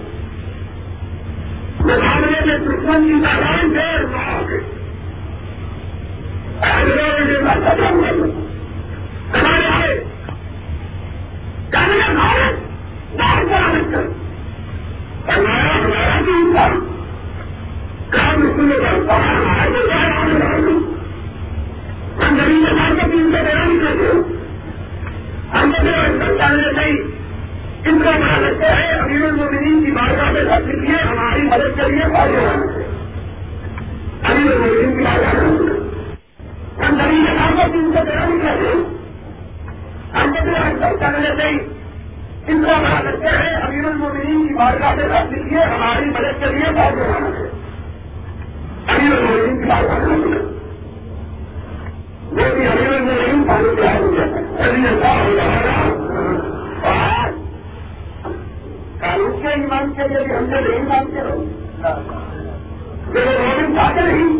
[1.80, 4.60] مقابلے میں دشمن کی تعداد دیر نہ آ گئی۔
[9.34, 10.04] ہمارے آئے۔
[13.16, 14.04] بھارت کر
[15.38, 16.86] ہمارا ہمارا بھی کام
[22.24, 24.22] ہم زمین کا تین بیان ہو
[25.54, 25.72] ہم
[26.38, 27.19] جانے نہیں
[27.86, 31.92] ان کا بنا لگتا ہے امیر المومنین کی بارگاہ میں حاصل کیے ہماری مدد کے
[31.92, 32.38] لیے فائدے
[34.24, 35.80] امیر المومنین کی بارگاہ میں۔
[36.86, 38.84] ہم زمین میں بار کا تین سے بیان کرتے ہو
[40.14, 41.60] ہم کو بیان کر جانے نہیں۔
[42.48, 46.46] ان کا بنا لگتا ہے امیر المومنین کی بارگاہ میں حاصل کیے ہماری مدد کے
[46.46, 47.02] لیے فائدے
[48.88, 50.40] امیر المومنین کی بارگاہ میں۔
[52.32, 54.68] جو بھی امیر المومنین پانی کے ہاتھ میں۔
[55.26, 55.86] اللہ ہو رہا
[56.88, 57.32] اور
[59.02, 61.44] قانون کے ایمان کے لیے بھی ہم نے نہیں مانتے رہو
[63.14, 64.40] جو روزن چاہتے نہیں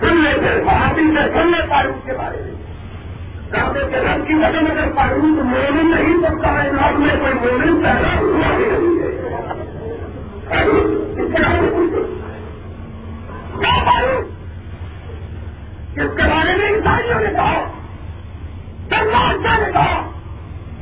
[0.00, 2.54] سن لیتے صحافی سے سن لے قانون کے بارے میں
[3.52, 7.34] کہتے کے رب کی وجہ میں اگر قانون مومن نہیں سکتا ہے نام میں کوئی
[7.34, 9.08] مومن پیدا ہوا ہی نہیں ہے۔
[11.20, 12.04] اس کے بارے میں کیا
[16.04, 17.72] اس کے بارے میں انسانیوں نے کہا۔
[18.88, 20.10] سرماچا نے کہا۔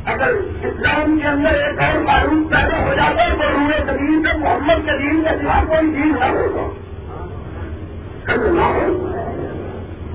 [0.04, 0.28] اگر
[0.62, 4.86] اسلام کے اندر ایک اور قانون پیدا ہو جاتا ہے، تو روئے زمین سے، محمد
[4.86, 6.24] کے دین کے سوا کوئی دین نہ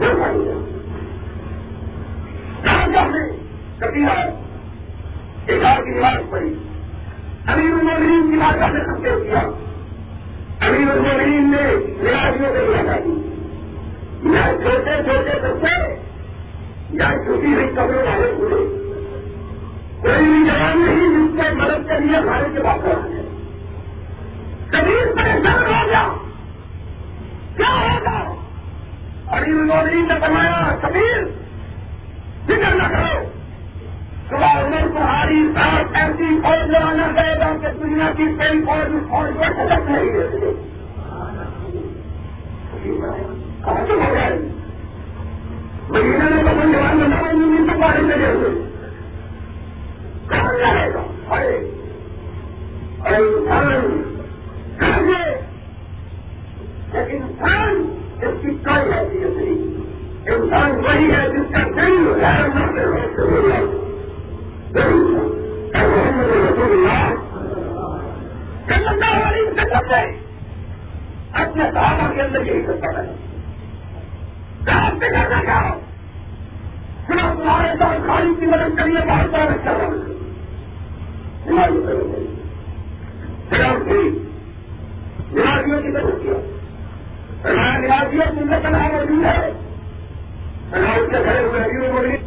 [0.10, 0.71] ہوگا
[2.92, 3.28] نہ ہو کہاں
[3.80, 4.06] کبھی
[5.46, 6.56] ایک آدھ کی بات پڑی۔
[7.48, 9.40] امیر المرین کی بات نے سب کیا۔
[10.68, 11.64] امیر المرین نے
[12.02, 13.28] ریاضیوں کو لگا دی
[14.24, 15.96] یا چھوٹے چھوٹے بچے
[16.90, 18.78] یا چھوٹی ہوئی کپڑے والے پورے
[20.02, 23.22] کوئی بھی جوان نہیں جس سے مدد کے لیے ہمارے کے بات کر رہے
[24.72, 26.14] کبھی پریشان ہو گیا۔
[27.58, 28.36] کیا ہوگا
[29.28, 31.41] ابھی انہوں نے بنایا کبیر
[32.52, 33.24] فکر نہ کرو۔
[34.30, 39.10] صبح عمر تمہاری ساتھ ایسی فوج لگانا چاہے گا کہ دنیا کی کئی فوج اس
[39.10, 40.54] فوج کو سجت نہیں ہے۔
[43.66, 44.40] کہاں ہو گئے؟
[45.90, 48.50] مہینہ میں تو کوئی جوان بنا نہیں تو بارے میں ہوئے۔
[50.30, 51.72] کہاں جائے گا؟ ارے
[53.06, 54.04] ارے انسان،
[54.80, 55.24] کہاں
[56.94, 59.81] انسان اس کی کوئی حیثیت نہیں۔
[60.22, 62.98] انسان وہی ہے جس کا دل غیر مرد سے ہو
[65.74, 67.08] محمد رسول اللہ
[68.82, 70.02] اللہ علیہ وسلم نے
[71.34, 73.06] اپنے صحابہ کے اندر یہی کرتا ہے
[74.66, 75.74] کہاں سے کرنا چاہو
[77.08, 81.68] صرف تمہارے ساتھ خالی کی مدد کریے بہت سارا چل رہا
[83.50, 84.02] صرف بھی
[85.34, 86.38] نوازیوں کی مدد کیا
[87.80, 89.52] نوازیوں کی نقل موجود ہے
[90.72, 92.18] اس کے کھڑے ہوئے ابھی بولی ہے۔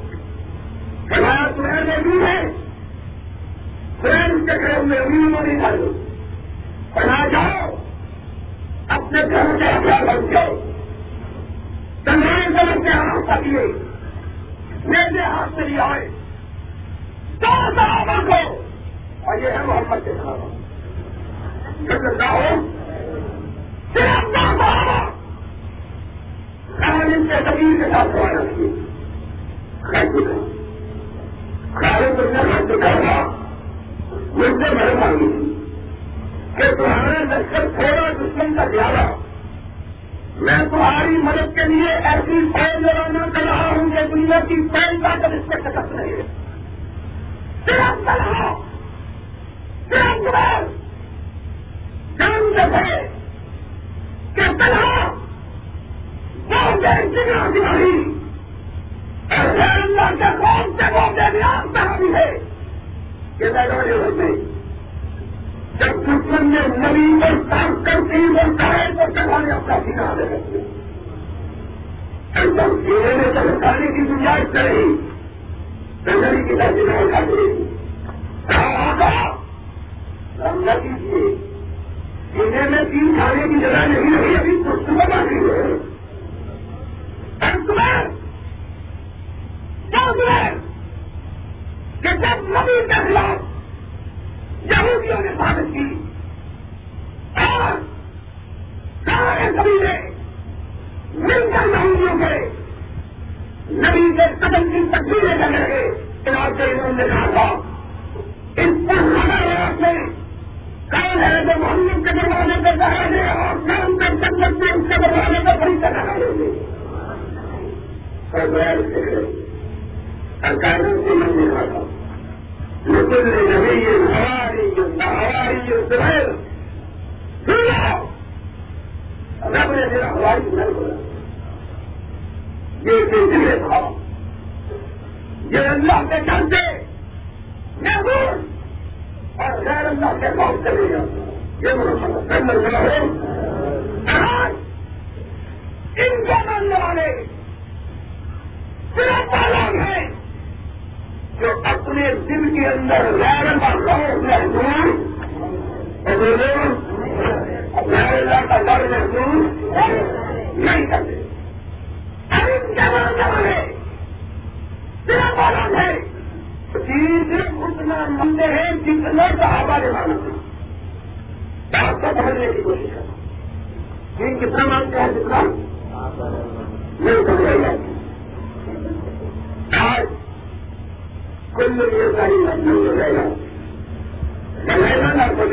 [4.46, 5.86] کے
[6.94, 7.70] بنا جاؤ۔
[8.88, 10.56] اپنے گھر کے بن جاؤ۔
[12.04, 13.66] تنہائی سمجھ کے ہاتھ سکیے
[14.84, 16.08] میرے ہاتھ سے لے آئے۔
[17.42, 18.54] دو صحابہ کو۔
[19.24, 20.48] اور یہ ہے محمد کے صحابہ۔
[23.94, 25.13] صرف دو صحابہ۔
[27.14, 28.68] خالد کے زمین کے ساتھ سوال رکھیے
[31.74, 33.26] خالد نے ہاتھ دکھایا
[34.32, 35.64] مجھ سے مدد مانگی تھی
[36.56, 39.14] کہ تمہارا لشکر تھوڑا دشمن کا زیادہ
[40.36, 45.02] میں تمہاری مدد کے لیے ایسی فوج روانہ کر رہا ہوں کہ دنیا کی کوئی
[45.02, 46.22] طاقت اس سے شکست نہیں ہے۔
[47.64, 48.54] صرف چلا
[49.88, 50.84] صرف جواب۔
[52.18, 53.08] جان سے
[54.34, 54.58] کہ
[56.84, 57.92] چلا وہ جگہ دکھائی
[59.66, 61.76] اللہ کے قوم سے وہ بے نیاز
[62.14, 62.26] ہے
[63.92, 64.28] ہوتے
[65.78, 67.06] جب دشمن نے نبی
[67.50, 70.62] صاف کرتی بولتا ہے تو چلانے اپنا سینا دے سکتے
[72.34, 74.84] سب سینے میں کی گنجائش کرے
[76.06, 77.73] گندری کی طرف سے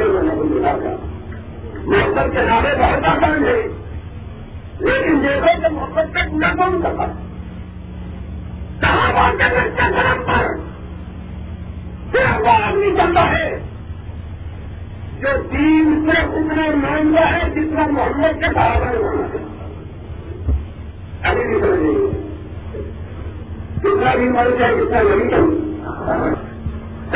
[0.04, 0.96] رہنا نہ نے بلا تھا
[1.86, 3.68] محبت کے نعرے بہت آسان تھے
[4.80, 7.06] لیکن دیکھو کہ محبت کا پورا کون کرتا
[8.82, 10.48] کہاں بات کرنا چاہتا پر
[12.12, 13.60] صرف وہ آدمی چلتا ہے
[15.22, 19.52] جو دین صرف اتنا مانتا ہے جتنا محمد کے برابر ہونا ہے۔
[21.24, 22.16] ابھی بھی سمجھ
[23.80, 25.72] کتنا بھی مر جائے، کتنا نہیں۔ کروں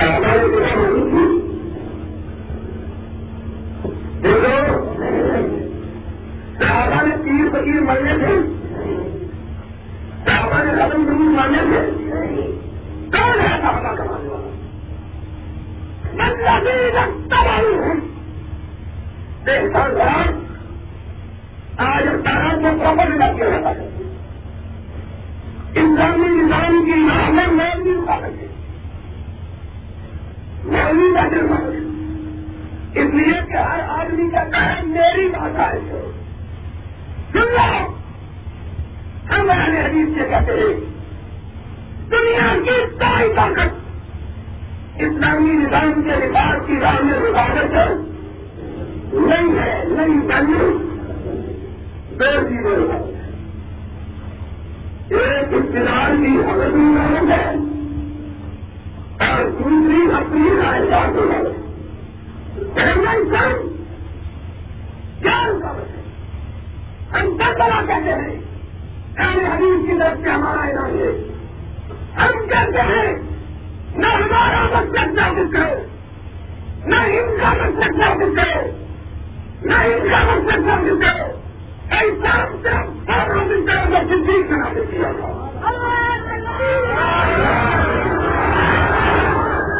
[0.01, 1.41] ہمارے کتنا نہیں تھی
[4.23, 4.85] دیکھو
[6.59, 8.35] صحابہ نے تیر فقیر مرنے تھے؟
[10.25, 11.81] صحابہ نے ختم ضرور ماننے تھے؟
[13.11, 14.51] کون ہے صحابہ کا ماننے والا؟
[21.77, 23.87] آج تارا کو پراپر لگ کیا جاتا ہے
[25.75, 28.47] انسانی نظام کی راہ میں میں بھی اٹھا سکتے
[30.63, 31.39] میں بھی بیٹھے
[33.01, 36.14] اس لیے کہ ہر آدمی کا کہنا میری بھاشا ہے۔
[37.35, 37.93] سن لو
[39.31, 40.73] ہم نے حدیث سے کہتے ہیں،
[42.11, 47.73] دنیا کی ساری طاقت اسلامی نظام کے وکاس کی راہ میں رکاوٹ
[49.13, 50.61] نہیں ہے، نہیں بنی۔
[52.19, 52.75] دو چیزیں
[55.09, 57.49] ایک اقتدار کی حضرت نہیں ہے
[59.25, 61.21] اور دوسری اپنی رائے دار کو
[63.09, 63.67] انسان
[65.21, 66.04] کیا رکاوٹ ہے
[67.15, 68.39] ہم کیا بڑا کہتے ہیں؟
[69.17, 71.31] اہل حدیث کی طرف سے ہمارا اعلان ہے۔
[72.17, 73.13] ہم کہتے ہیں،
[73.95, 75.85] نہ ہمارا مقصد ثابت کرو،
[76.85, 78.69] نہ ان کا مقصد ثابت کرو،
[79.61, 81.45] نہ ان کا مقصد ثابت کرو۔
[81.89, 85.11] ایسا صرف ثابت کرو تو زندگی سے ثابت کیا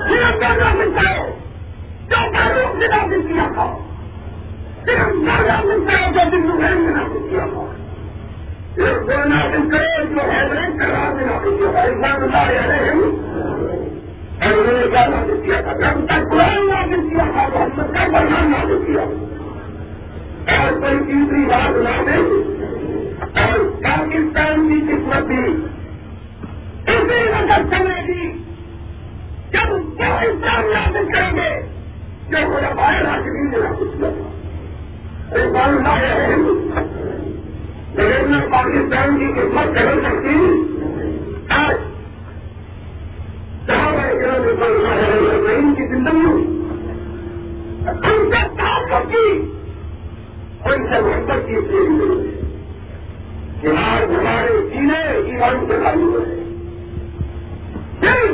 [0.10, 1.36] صرف ثابت کرو
[2.10, 3.95] جو فاروق نے ثابت کیا تھا
[4.86, 7.66] صرف ثابت کرو جو زندگی نے ثابت کیا تھا
[8.76, 9.78] صرف نافذ جو
[10.80, 12.12] کرا کیا تھا ایسا
[14.42, 17.92] اور انہوں نے کیا نافذ کیا تھا جب تک قرآن نافذ کیا تھا تو ہم
[17.94, 19.06] کا برنامہ نافذ کیا
[20.56, 21.94] اور کوئی تیسری بات نہ
[23.44, 25.40] اور پاکستان کی قسمت بھی
[26.94, 28.32] اسی وقت چلے گی
[29.52, 31.50] جب وہ اسلام نافذ کریں گے،
[32.30, 34.35] جو خدا باہر حاصل نے نافذ
[35.32, 35.56] ایک
[38.52, 40.34] پاکستان کی قسمت بدل سکتی
[45.76, 46.34] کی زندگی
[47.88, 49.28] ان سے تعلق کی
[50.66, 52.30] ان سے محبت کی زندگی
[53.62, 55.00] کہ آج ہمارے سینے
[55.32, 56.44] ایمان سے خالی ہوئے
[58.00, 58.30] پھر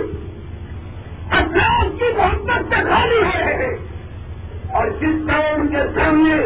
[1.39, 3.69] اسلام کی محبت سے خالی ہیں
[4.73, 6.37] اور جس قوم کے سامنے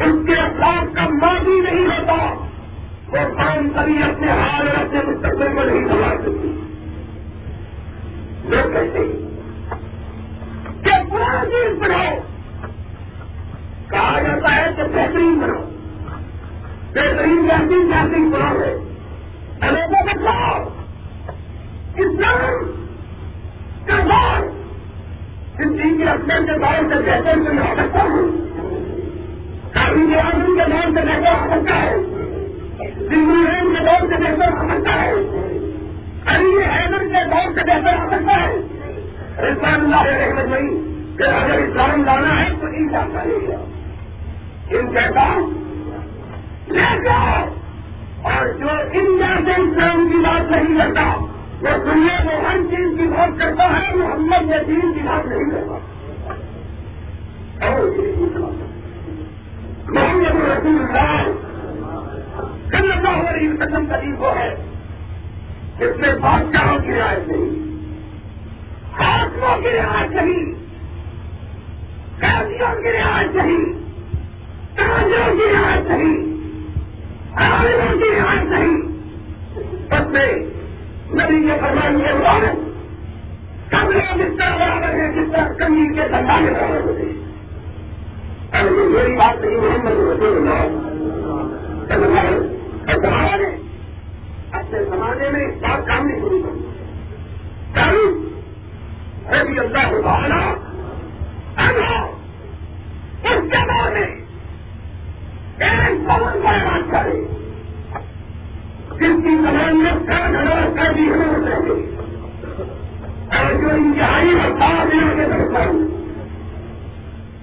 [0.00, 2.46] اس کے اخلاق کا ماضی نہیں ہوتا۔
[3.08, 6.74] وہ قوم کبھی اپنے حال اور اپنے مستقبل کو نہیں سنبھال سکتی۔
[8.44, 9.28] لوگ کہتے ہیں
[10.84, 12.14] کہ پورا چیز بناؤ۔
[13.90, 15.64] کہا جاتا ہے کہ بہترین بناؤ۔
[16.94, 20.64] بہترین بہترین بہترین بناؤ۔ ہے لوگوں کو بتاؤ
[21.96, 22.72] اسلام
[23.86, 24.46] کا دور
[25.56, 28.47] زندگی کے اپنے کے دور سے بہتر سے میں سکتا ہوں۔
[29.74, 31.96] کافی آدمی کے دور سے بہتر آ سکتا ہے
[32.98, 35.12] زندگی کے دور سے بہتر آ ہے
[36.26, 38.56] علی حیدر کے دور سے بہتر آ ہے
[39.48, 40.70] اسلام اللہ رحمت نہیں
[41.18, 43.54] کہ اگر اسلام لانا ہے تو ان کا کرے
[44.78, 45.38] ان کہتا
[46.68, 47.44] لے جاؤ
[48.22, 51.02] اور جو انڈیا سے اسلام کی بات نہیں کرتا
[51.62, 55.50] وہ دنیا میں ہر چیز کی بات کرتا ہے۔ محمد نے دین کی بات نہیں
[55.50, 55.78] کرتا
[59.88, 61.22] محمد رسول اللہ
[62.70, 64.54] صلی اللہ علیہ وسلم کا قریب وہ ہے
[65.78, 67.50] اس میں بادشاہوں کی رعایت نہیں
[68.98, 70.54] حاکموں کی رعایت نہیں
[72.20, 73.72] قیدیوں کی رعایت نہیں
[74.74, 76.16] تاجروں کی رعایت نہیں
[77.36, 78.76] عالموں کی رعایت نہیں
[79.90, 80.32] بس میں
[81.12, 82.66] نبی کے فرمان کے مطابق
[83.70, 87.27] کب لوگ اس طرح برابر ہیں، جس طرح کمی کے دندا برابر ہوتے ہیں۔
[88.52, 90.60] میری بات نہیں محمد رسول اللہ
[91.88, 93.56] صلی اللہ
[94.52, 96.40] اپنے زمانے میں اس بات کام نہیں شروع
[97.74, 97.98] کر
[99.32, 100.46] ربی اللہ کو تعالیٰ
[103.24, 104.06] اس کے بعد میں
[105.58, 107.20] ایک بہت بڑا بات کرے
[109.00, 111.78] جس کی زبان میں سات ہزار قیدی ہو رہے
[113.38, 115.26] اور جو انتہائی رفتار دنوں کے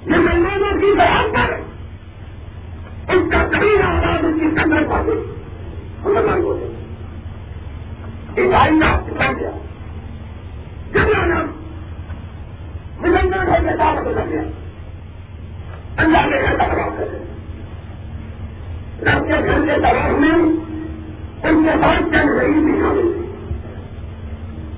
[0.09, 1.53] درخت مسلمانوں کی بہت پر
[3.13, 5.11] اس کا کبھی آواز اس کی قدر پاتے
[6.03, 6.65] مسلمان بولے
[8.37, 9.49] عیسائی کا اسلام کیا
[10.93, 11.47] جتنا نام
[12.99, 14.41] مسلمان ہو کے ساتھ بدل گیا
[15.97, 17.07] اللہ کے گھر کا خراب کر
[19.07, 20.33] رب کے گھر کے دباؤ میں
[21.43, 23.01] ان کے ساتھ چل رہی تھی کھانے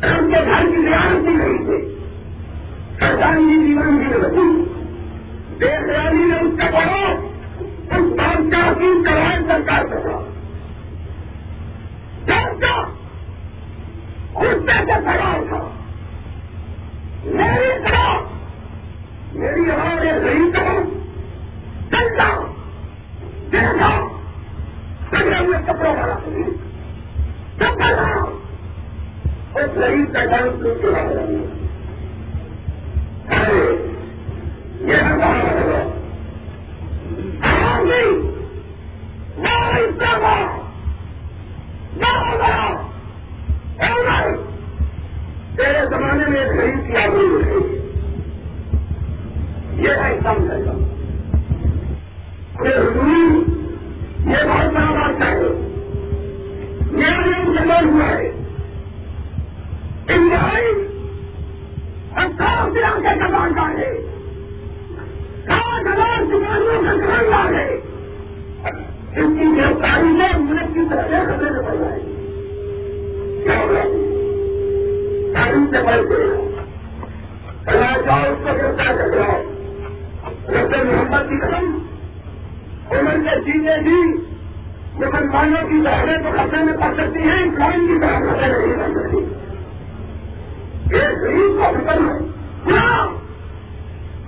[0.07, 1.95] ان کے گھر کی ریاست بھی رہی تھی۔
[2.99, 4.66] سرکاری جیون کی رسی
[5.59, 7.05] بے خیالی نے اس کا بڑا
[7.97, 10.17] اس بادشاہ کی کرائے سرکار کرا
[14.35, 15.59] غصے سے کھڑا تھا،
[17.23, 18.09] میری طرح،
[19.33, 20.83] میری آواز صحیح کرو
[21.91, 22.27] چلتا
[23.51, 23.89] دیکھا
[25.11, 26.15] سگڑے ہوئے کپڑوں والا
[27.57, 28.23] جب کرا
[29.53, 31.03] وہ صحیح کا ڈانس کو چلا
[45.57, 47.61] تیرے زمانے میں ایک غریب کی آدمی ہوئی
[49.83, 50.73] یہ ہے سمجھے گا
[54.25, 55.33] یہ بہت بڑا بات ہے
[56.91, 58.29] میرا ہوا ہے
[60.07, 60.71] انتہائی
[62.15, 63.91] اٹھارہ دن کے کمان کا ہے
[65.77, 67.79] سات ہزار دکانوں کا گھر ہے۔
[69.15, 71.99] ان کی گرفتاری میں ملک کی طرح خطرے میں پڑ جائے
[73.43, 73.81] کیا؟ ہوگا
[75.33, 76.27] تعلیم سے بڑھ گئے
[77.65, 79.41] اللہ جاؤ اس کو گرفتار کر جاؤ
[80.49, 81.77] رسل محمد کی قسم
[82.91, 84.01] عمر کے چیزیں بھی
[84.99, 89.01] مسلمانوں کی بہنیں تو خطرے میں پڑ سکتی ہیں اسلام کی بہن خطرے نہیں پڑ
[89.01, 89.25] سکتی
[90.97, 93.25] ایک غریب کا حکم ہے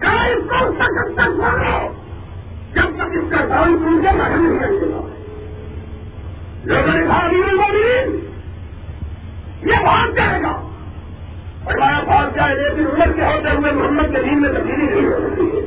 [0.01, 1.93] کیا اس کو اس جب تک مانو
[2.73, 5.01] جب تک اس کا دان پوجا نہیں کرے گا
[6.63, 8.17] لوگوں نے
[9.61, 10.69] یہ بھاگ جائے گا۔
[11.63, 15.29] اور بھاگ جائے لیکن عمر کے ہوتے ہوئے محمد کے دین میں تبدیلی نہیں ہو
[15.29, 15.59] سکتی۔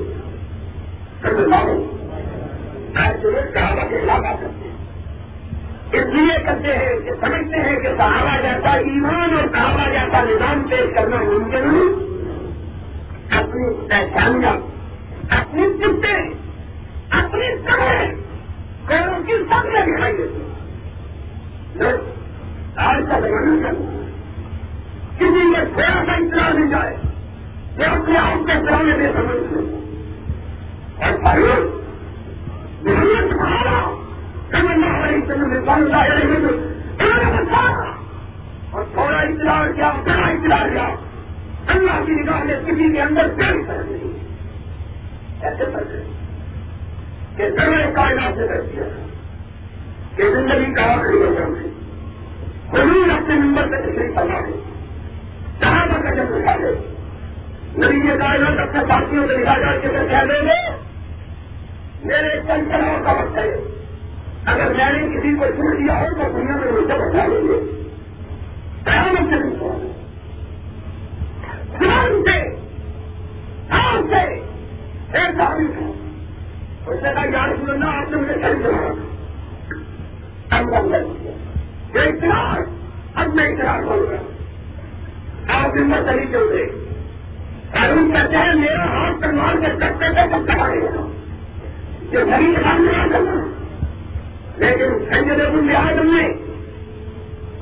[4.43, 4.63] ہے
[5.93, 10.63] اس لیے کرتے ہیں کہ سمجھتے ہیں کہ صحابہ جیسا ایمان اور صحابہ جیسا نظام
[10.63, 12.02] پیش کرنا ممکن نہیں۔
[13.53, 14.53] اپنی پہچانیاں
[15.31, 16.35] اپنی چپتے
[17.11, 18.15] اپنی سمے
[18.89, 20.43] گھروں کی سب میں دکھائی دیتی
[22.77, 24.05] آج کا زمانہ کرنا
[25.19, 26.97] کسی میں تھوڑا سا اطلاع نہیں جائے۔
[27.79, 29.77] وہ اپنے آپ کے پرانے میں سمجھتے
[31.05, 31.55] اور پہلے
[32.83, 33.95] محمد سہارا
[34.51, 36.11] سمجھنا والی سمجھ بن رہے
[38.71, 40.89] اور تھوڑا اطلاع کیا بڑا اطلاع کیا۔
[41.67, 44.19] اللہ کی نگاہ نے کسی کے اندر پیاری کر دی
[45.41, 45.83] ایسے کر
[47.37, 48.83] کہ سرے کائنات سے کر دیا
[50.17, 51.69] کہ زندگی کا آخری وطن ہے۔
[52.69, 54.53] حضور اپنے نمبر سے تشریف کرنا ہے
[55.61, 56.75] صحابہ کا جب اٹھا دے
[57.79, 60.77] نبی یہ کائنات اپنے ساتھیوں سے لکھا جا کے کہہ دیں گے
[62.05, 63.57] میرے چنچلاؤں کا وقت ہے۔
[64.45, 67.83] اگر میں نے کسی کو چھوڑ دیا ہو تو دنیا میں مجھے بچا لیں گے۔
[68.85, 70.02] قیامت سے نہیں
[71.79, 72.39] سوال سے
[73.77, 74.23] آم سے
[75.19, 75.87] ایک آدمی تھا
[76.87, 78.91] اس نے کہا یار سننا آپ نے مجھے چل چلا
[81.95, 82.63] یہ اتحاد
[83.15, 84.21] اب میں اتحاد ہو گیا
[85.59, 86.67] آپ دن میں چلی چل گئے
[87.83, 91.07] ارون کہتے ہیں میرا ہاتھ تلوار کے کٹ کرتے سب کرائے گا
[92.13, 93.35] یہ غریب سامنے آ کرنا
[94.57, 96.29] لیکن سنجے دیکھ لحاظ نے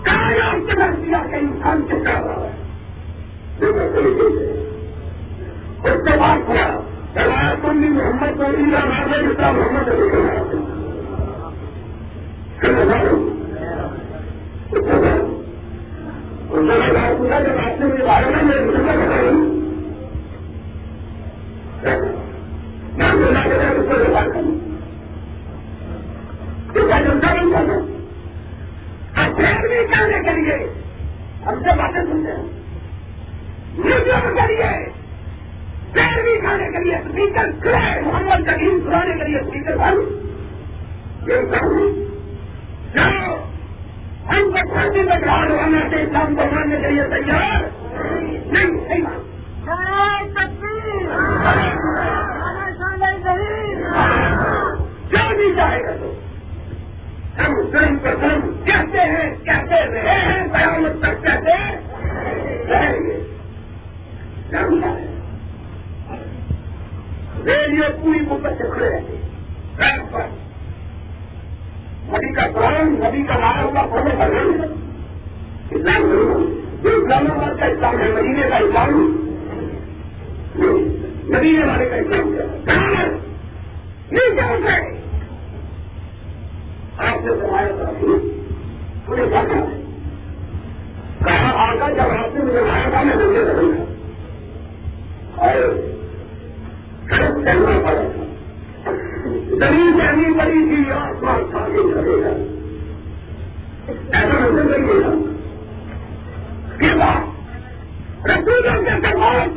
[0.04, 2.49] کہا آپ کے گھر دیا کہ انسان چکا ہوا ہے
[5.84, 6.80] اس کے بعد پڑا
[7.14, 9.88] چلایا محمد کو عیدا محمد
[17.18, 19.30] پوچھا جب بارے میں دوسرا بتائی
[23.88, 24.58] میں بات کروں
[27.00, 27.78] جنتا نہیں کرنا
[29.68, 30.82] بھی کرنے کے لیے۔
[31.46, 32.59] ہم سے باتیں سنتے ہیں۔
[33.78, 34.88] میوزیم کے لیے
[35.92, 39.76] پیر بھی کھانے کے لیے اسپیکر کھڑے محمد کریم سنانے کے لیے اسپیکر
[41.26, 41.42] یہ
[42.94, 43.34] جاؤ
[44.28, 47.62] ہم کو پھانسی میں گھر ہونا سے اسلام کو ماننے کے لیے تیار۔
[48.52, 49.04] نہیں صحیح
[55.08, 56.14] کیوں نہیں جائے گا تو
[57.38, 61.54] ہم ظلم کو ظلم کہتے ہیں کہتے رہے ہیں قیامت تک کہتے
[62.68, 63.29] رہیں گے۔
[67.46, 69.20] ریڈیو پوری مدت سے کھڑے رہتے
[69.76, 70.20] ٹرین پر۔
[72.08, 74.68] نبی کا قرآن، نبی کا لایا ہوا فالو کر رہے ہیں
[75.70, 76.02] اسلام
[76.82, 79.16] جو اسلام آباد کا اسلام ہے، مدینے کا اسلام
[81.28, 83.06] مدینے والے کا اسلام کہاں ہے۔
[84.10, 85.00] نہیں جانتے
[86.98, 87.92] آپ سے سمایا تھا
[89.06, 89.82] پورے جانا ہے۔
[91.24, 93.89] کہاں آگا جب آپ نے مجھے لایا تھا، میں مجھے رہوں گا۔
[95.40, 95.60] اور
[97.44, 98.24] چلنا پڑا تھا
[99.60, 102.32] زمین سے امین بڑی تھی، آسمان تھا مطلب یہ کرے گا
[104.18, 105.12] ایسا نظر نہیں ملا
[106.80, 109.48] کے بعد رسول کے سوال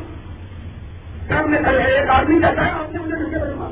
[1.28, 3.70] سامنے کھڑے ایک آدمی کہتا ہے، آپ نے مجھے نہیں بنوا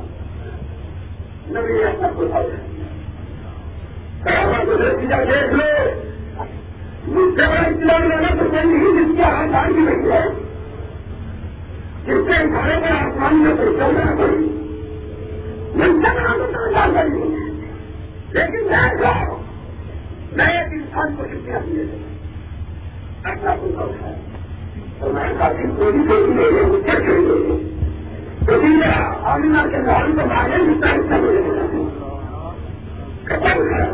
[1.50, 2.28] نبی ایسا کو
[4.24, 5.68] کہا گزرتی دیکھ لو؟
[7.06, 10.41] مجھ سے بڑا اسلام لینا تو کوئی نہیں جس کی آسان کی نہیں ہے۔
[12.06, 14.48] جس سے گھرے پر آسمان میں کوئی چلنا پڑی
[16.74, 17.18] جان کری
[18.32, 18.68] لیکن
[20.36, 21.84] میں ایک انسان کو شکریہ دیے
[23.24, 24.14] اپنا کوئی ہے۔
[25.00, 27.56] تو میں کافی کوئی کوئی لے لے چھوڑ دے
[28.46, 28.88] تو پھر
[29.22, 31.42] آمنا کے گاڑی کو مارے جس کا حصہ مجھے
[33.24, 33.86] کپڑ ہے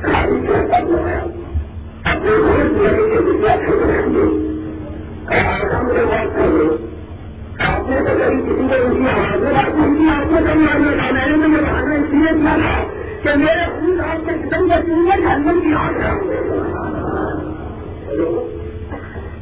[0.00, 0.90] کھلاڑی کے حساب
[2.04, 4.46] اپنے روز لگے کے روپیہ چھوڑ رہیں گے۔
[5.82, 6.85] مجھے بات کر
[7.58, 11.60] آپ نے تو کبھی کسی کو ان کی آپ کو کبھی میں
[11.96, 12.74] اس لیے کیا تھا
[13.22, 16.10] کہ میرے آپ کے قدم کا کی آگ ہے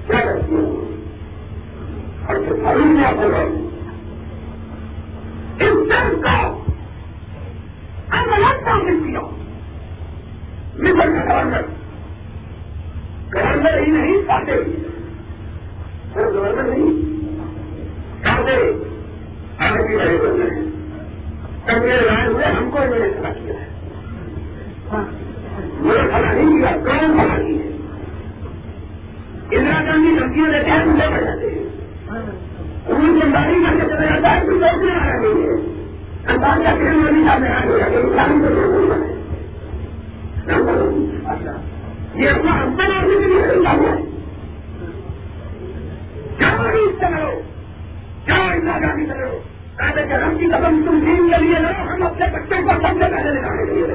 [0.07, 0.71] کیا کرتی ہوں
[2.27, 2.37] اور
[2.77, 3.43] میں آپ کو
[5.61, 6.37] اس دن کا
[8.11, 8.63] اب الگ
[9.01, 9.21] کیا
[10.79, 11.67] مصر گورنر
[13.35, 14.57] گورنر ہی نہیں پاتے
[16.15, 17.23] گورنر نہیں
[18.25, 18.73] آگے
[19.59, 20.49] آگے بھی رہے بندے
[21.67, 23.69] تب میرے رائے ہوئے ہم کو میں نے کھڑا کیا ہے؟
[25.81, 27.71] میرے کھڑا نہیں کیا، کون کھڑا نہیں ہے؟
[29.51, 31.65] اندرا گاندھی دھمکیوں دیتے ہیں مجھے پڑ جاتے ہیں۔
[32.87, 35.75] ان کو گاڑی کر کے چلا جاتا ہے کوئی روکنے والا نہیں ہے۔
[36.29, 39.13] انداز کا کھیل میں نہیں جانے آئے ہو جاتے ہیں اسلام کو روکنے والے
[42.15, 44.03] یہ اپنا ہفتہ آدمی کے لیے خریدا ہے
[46.39, 47.54] کیا اس سے
[48.65, 49.29] کرو کیا اندرا
[49.79, 53.01] کہتے کہ ہم کی قدم تم دین کے لیے لڑو ہم اپنے بچوں کو سب
[53.01, 53.87] سے پہلے کے لیے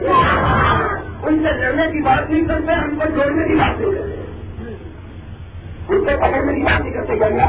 [0.00, 4.24] تیار ان سے لڑنے کی بات نہیں کرتے ہم کو جوڑنے کی بات نہیں کرتے
[5.88, 7.48] ان سے پکڑنے کی بات نہیں کرتے گنگا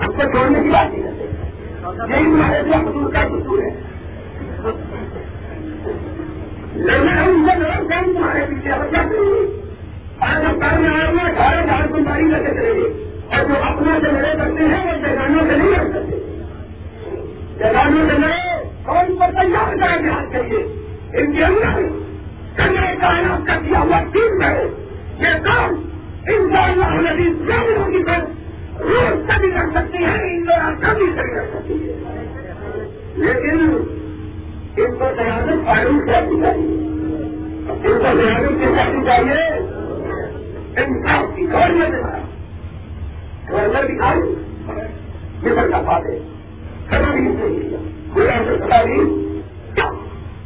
[0.00, 1.28] ہم کو جوڑنے کی بات نہیں کرتے
[2.10, 3.70] یہی تمہارے دیا حضور کا قصور ہے
[6.76, 9.02] لڑنا ان سے لڑو کام تمہارے پیچھے اور کیا
[10.20, 13.44] کریں گے آج میں آئے ہوئے اٹھارہ ہزار کو تاریخ لے کے چلے گئے۔ اور
[13.48, 16.16] جو اپنا سے لڑے کرتے ہیں، وہ بیگانوں سے نہیں لڑ سکتے۔
[17.58, 20.80] جگانوں سے لڑے، کون کو تیار کریں گے کے لیے
[21.12, 21.82] ان کے اندر
[22.56, 24.64] کنگڑے کائنات کا دیا ہوا ٹیم ہے
[25.18, 25.74] یہ کام
[26.28, 28.28] ان شاء اللہ نبی جامعوں کی طرف
[28.80, 31.92] روز کبھی کر سکتی ہے ان دوران کبھی کبھی کر سکتی ہے۔
[33.16, 33.60] لیکن
[34.76, 36.66] ان کو تیار قانون کرنی چاہیے۔
[37.68, 39.79] ان کو تیار کی کرنی چاہیے
[40.76, 41.94] انصاف کی گورنمنٹ
[43.50, 44.20] گورنر بھی آئی
[45.42, 46.18] یہ بڑا بات ہے
[46.90, 47.74] کبھی نہیں
[48.14, 48.36] پورا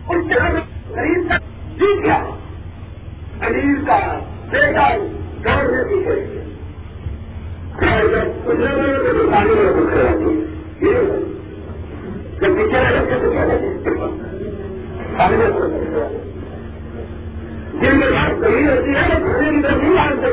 [0.08, 0.38] اس کے
[0.90, 1.36] غریب کا
[1.78, 2.18] جیت گیا
[3.40, 3.98] غریب کا
[4.50, 4.88] بیٹا
[5.44, 6.16] گاؤں میں بھی ہے
[12.40, 13.30] جب پیچھے تو
[15.70, 16.33] کیا
[17.84, 20.28] جن میں بات صحیح ہوتی ہے، وہ کھانے کی طرف نہیں آ آتے۔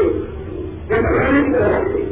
[0.95, 2.10] یہ بڑھانے کی طرف آتے کہا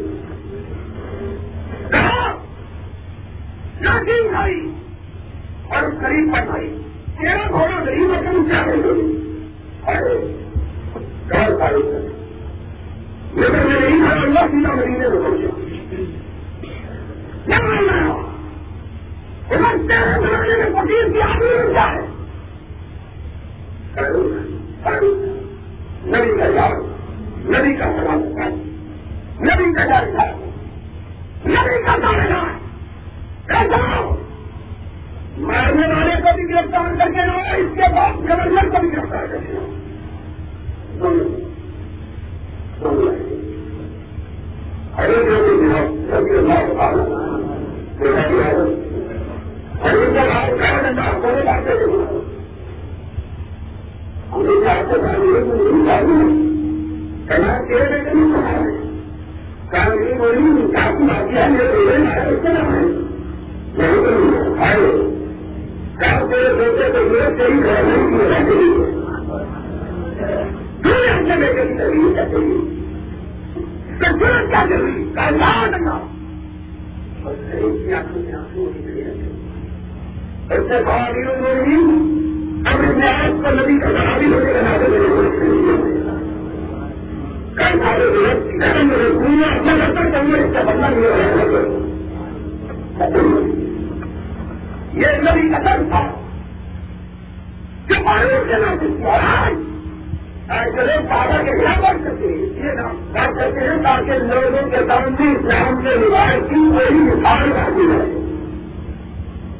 [105.39, 108.05] اسلام کے روایتی وہی مثال حاصل ہے۔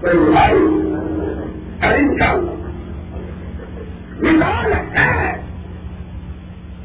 [0.02, 0.58] کوئی بھائی
[1.82, 2.34] انشاء
[4.22, 5.34] مثال ہے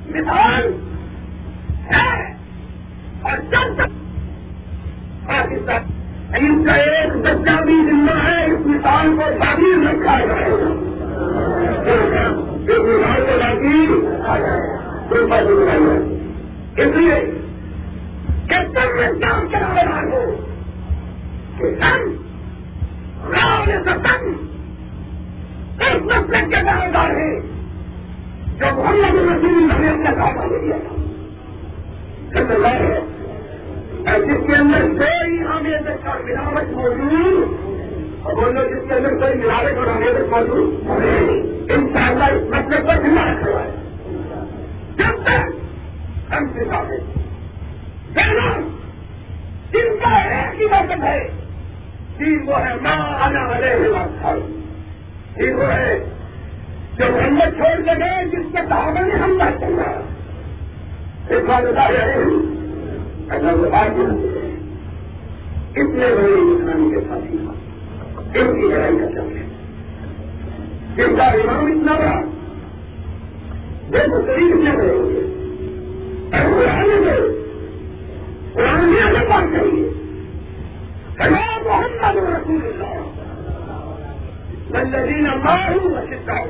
[0.08, 0.70] مثال
[1.90, 2.10] ہے
[3.22, 3.90] اور جب تک
[5.26, 5.90] پاکستان
[6.36, 10.72] ان کا ایک بچہ بھی ذمہ ہے اس مثال کو تعبیر رکھا جائے گا
[12.66, 13.86] ایک مثال کو باقی
[15.08, 16.12] کوئی بات نہیں
[16.76, 17.33] اس لیے
[18.48, 20.36] کہ تم میں کام کرا رہا ہو
[21.58, 22.12] کہ سن
[23.32, 24.32] راؤ نے سن
[25.80, 27.40] اس مسئلے کے دار دار ہے
[28.58, 30.94] جو محمد رسول اللہ نے اپنے کام دے دیا تھا۔
[34.08, 37.52] ہے جس کے اندر کوئی آمیت کا ملاوٹ موجود،
[38.22, 40.90] اور بولو جس کے اندر کوئی ملاوٹ اور آمیت موجود
[41.70, 43.70] ان شاء اللہ اس مسئلے پر ذمہ رکھا ہے
[44.96, 47.18] جب تک ہم سے ثابت
[48.14, 48.60] پہلا
[49.72, 51.28] جن کا ایک ہی مقصد ہے
[52.18, 53.74] کہ وہ ہے ماں آنا والے
[55.34, 55.98] ٹھیک وہ ہے،
[56.98, 59.82] جو محمد چھوڑ کے گئے، جس کے صحابہ نے حملہ کرنا
[61.30, 62.04] اس بات بتایا
[65.76, 67.38] اتنے بڑے انسان کے ساتھی
[68.40, 69.46] ان کی لڑائی کا چل ہے۔
[70.96, 72.20] جن کا امام اتنا بڑا
[73.92, 75.20] دیکھو شریف اتنے بڑے ہوں گے۔
[76.30, 77.43] قرآن میں
[78.54, 79.90] قرآن میں الگ بات کریے
[81.64, 82.94] محمد رسول اللہ۔
[84.76, 86.40] الذين ماروا وشدوا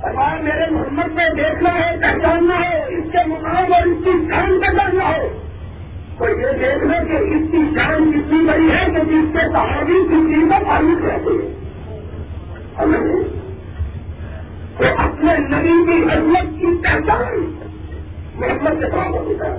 [0.00, 4.60] اور میرے محمد پہ دیکھنا ہے پہچاننا ہے اس کے مقام اور اس کی شان
[4.60, 5.38] کا کرنا ہے۔
[6.18, 10.48] تو یہ دیکھنا کہ اس کی شان کتنی بڑی ہے کہ جس کے صحابی کسی
[10.50, 11.54] کا تعلق رہتے ہیں
[14.78, 17.63] تو اپنے نبی کی عظمت کی پہچان
[18.34, 19.58] محمد کے کام ہوتا ہے۔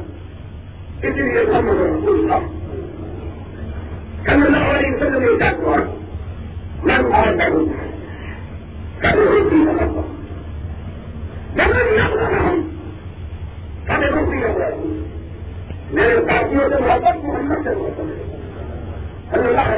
[1.08, 2.40] اسی لیے سب رسول تھا
[4.24, 5.84] کل اور ان سے نہیں چاہتا
[6.84, 7.66] میں باہر کروں
[9.02, 10.02] کل روٹی کرتا
[11.56, 12.62] جب میں نہ رہا ہوں
[13.86, 15.06] کبھی روٹی کر رہا ہوں
[15.92, 18.00] میرے ساتھیوں سے محبت محمد سے محبت۔
[19.34, 19.76] اللہ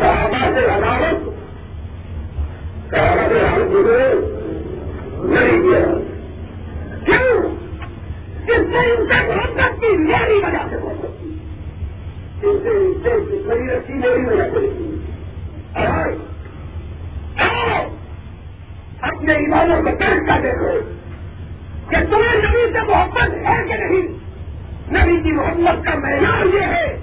[0.00, 1.28] صحابہ سے عدالت۔
[2.90, 4.14] صحابہ ہم گزرے
[5.22, 6.09] نہیں کیا۔
[8.48, 11.38] اس سے ان سے محبت کی میری وجہ سے محبت کی
[12.42, 14.68] ان سے ان سے میری رسی میری وجہ سے
[15.74, 16.10] اور
[19.00, 20.80] اپنے ایمانوں کو درج کر دیکھو
[21.88, 24.02] کہ تمہیں نبی سے محبت ہے کہ نہیں؟
[24.92, 26.98] نبی کی محبت کا معیار یہ ہے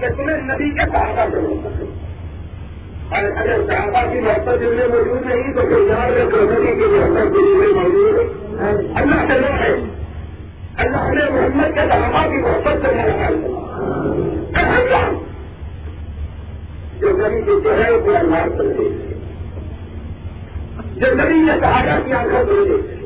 [0.00, 2.08] کہ تمہیں نبی کے صحابہ سے محبت ہے۔
[3.08, 6.86] اور اگر صحابہ کی محبت دل میں موجود نہیں، تو پھر یاد رکھو نبی کی
[6.86, 8.24] محبت دل میں موجود ہے۔
[8.94, 9.91] اللہ سے لوگ ہے
[10.82, 15.14] اللہ نے محمد کے صحابہ کی محبت سے میرا ملاقات
[17.00, 19.14] جو نبی کی چہرے کو اللہ کر دے۔
[20.96, 23.02] جو نبی نے صحابہ کی آنکھوں کو دیکھتے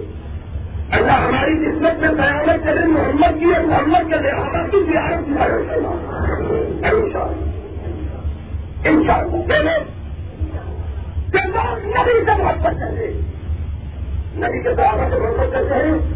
[0.90, 5.26] اللہ ہماری قسمت میں قیامت کے دن محمد کی اور محمد کے لحاظ کی زیارت
[5.26, 5.32] کی
[8.88, 9.78] ان شاء اللہ
[11.84, 13.12] نبی سے محبت کرتے
[14.34, 16.15] نبی کے صحابہ سے محبت کرتے ہیں۔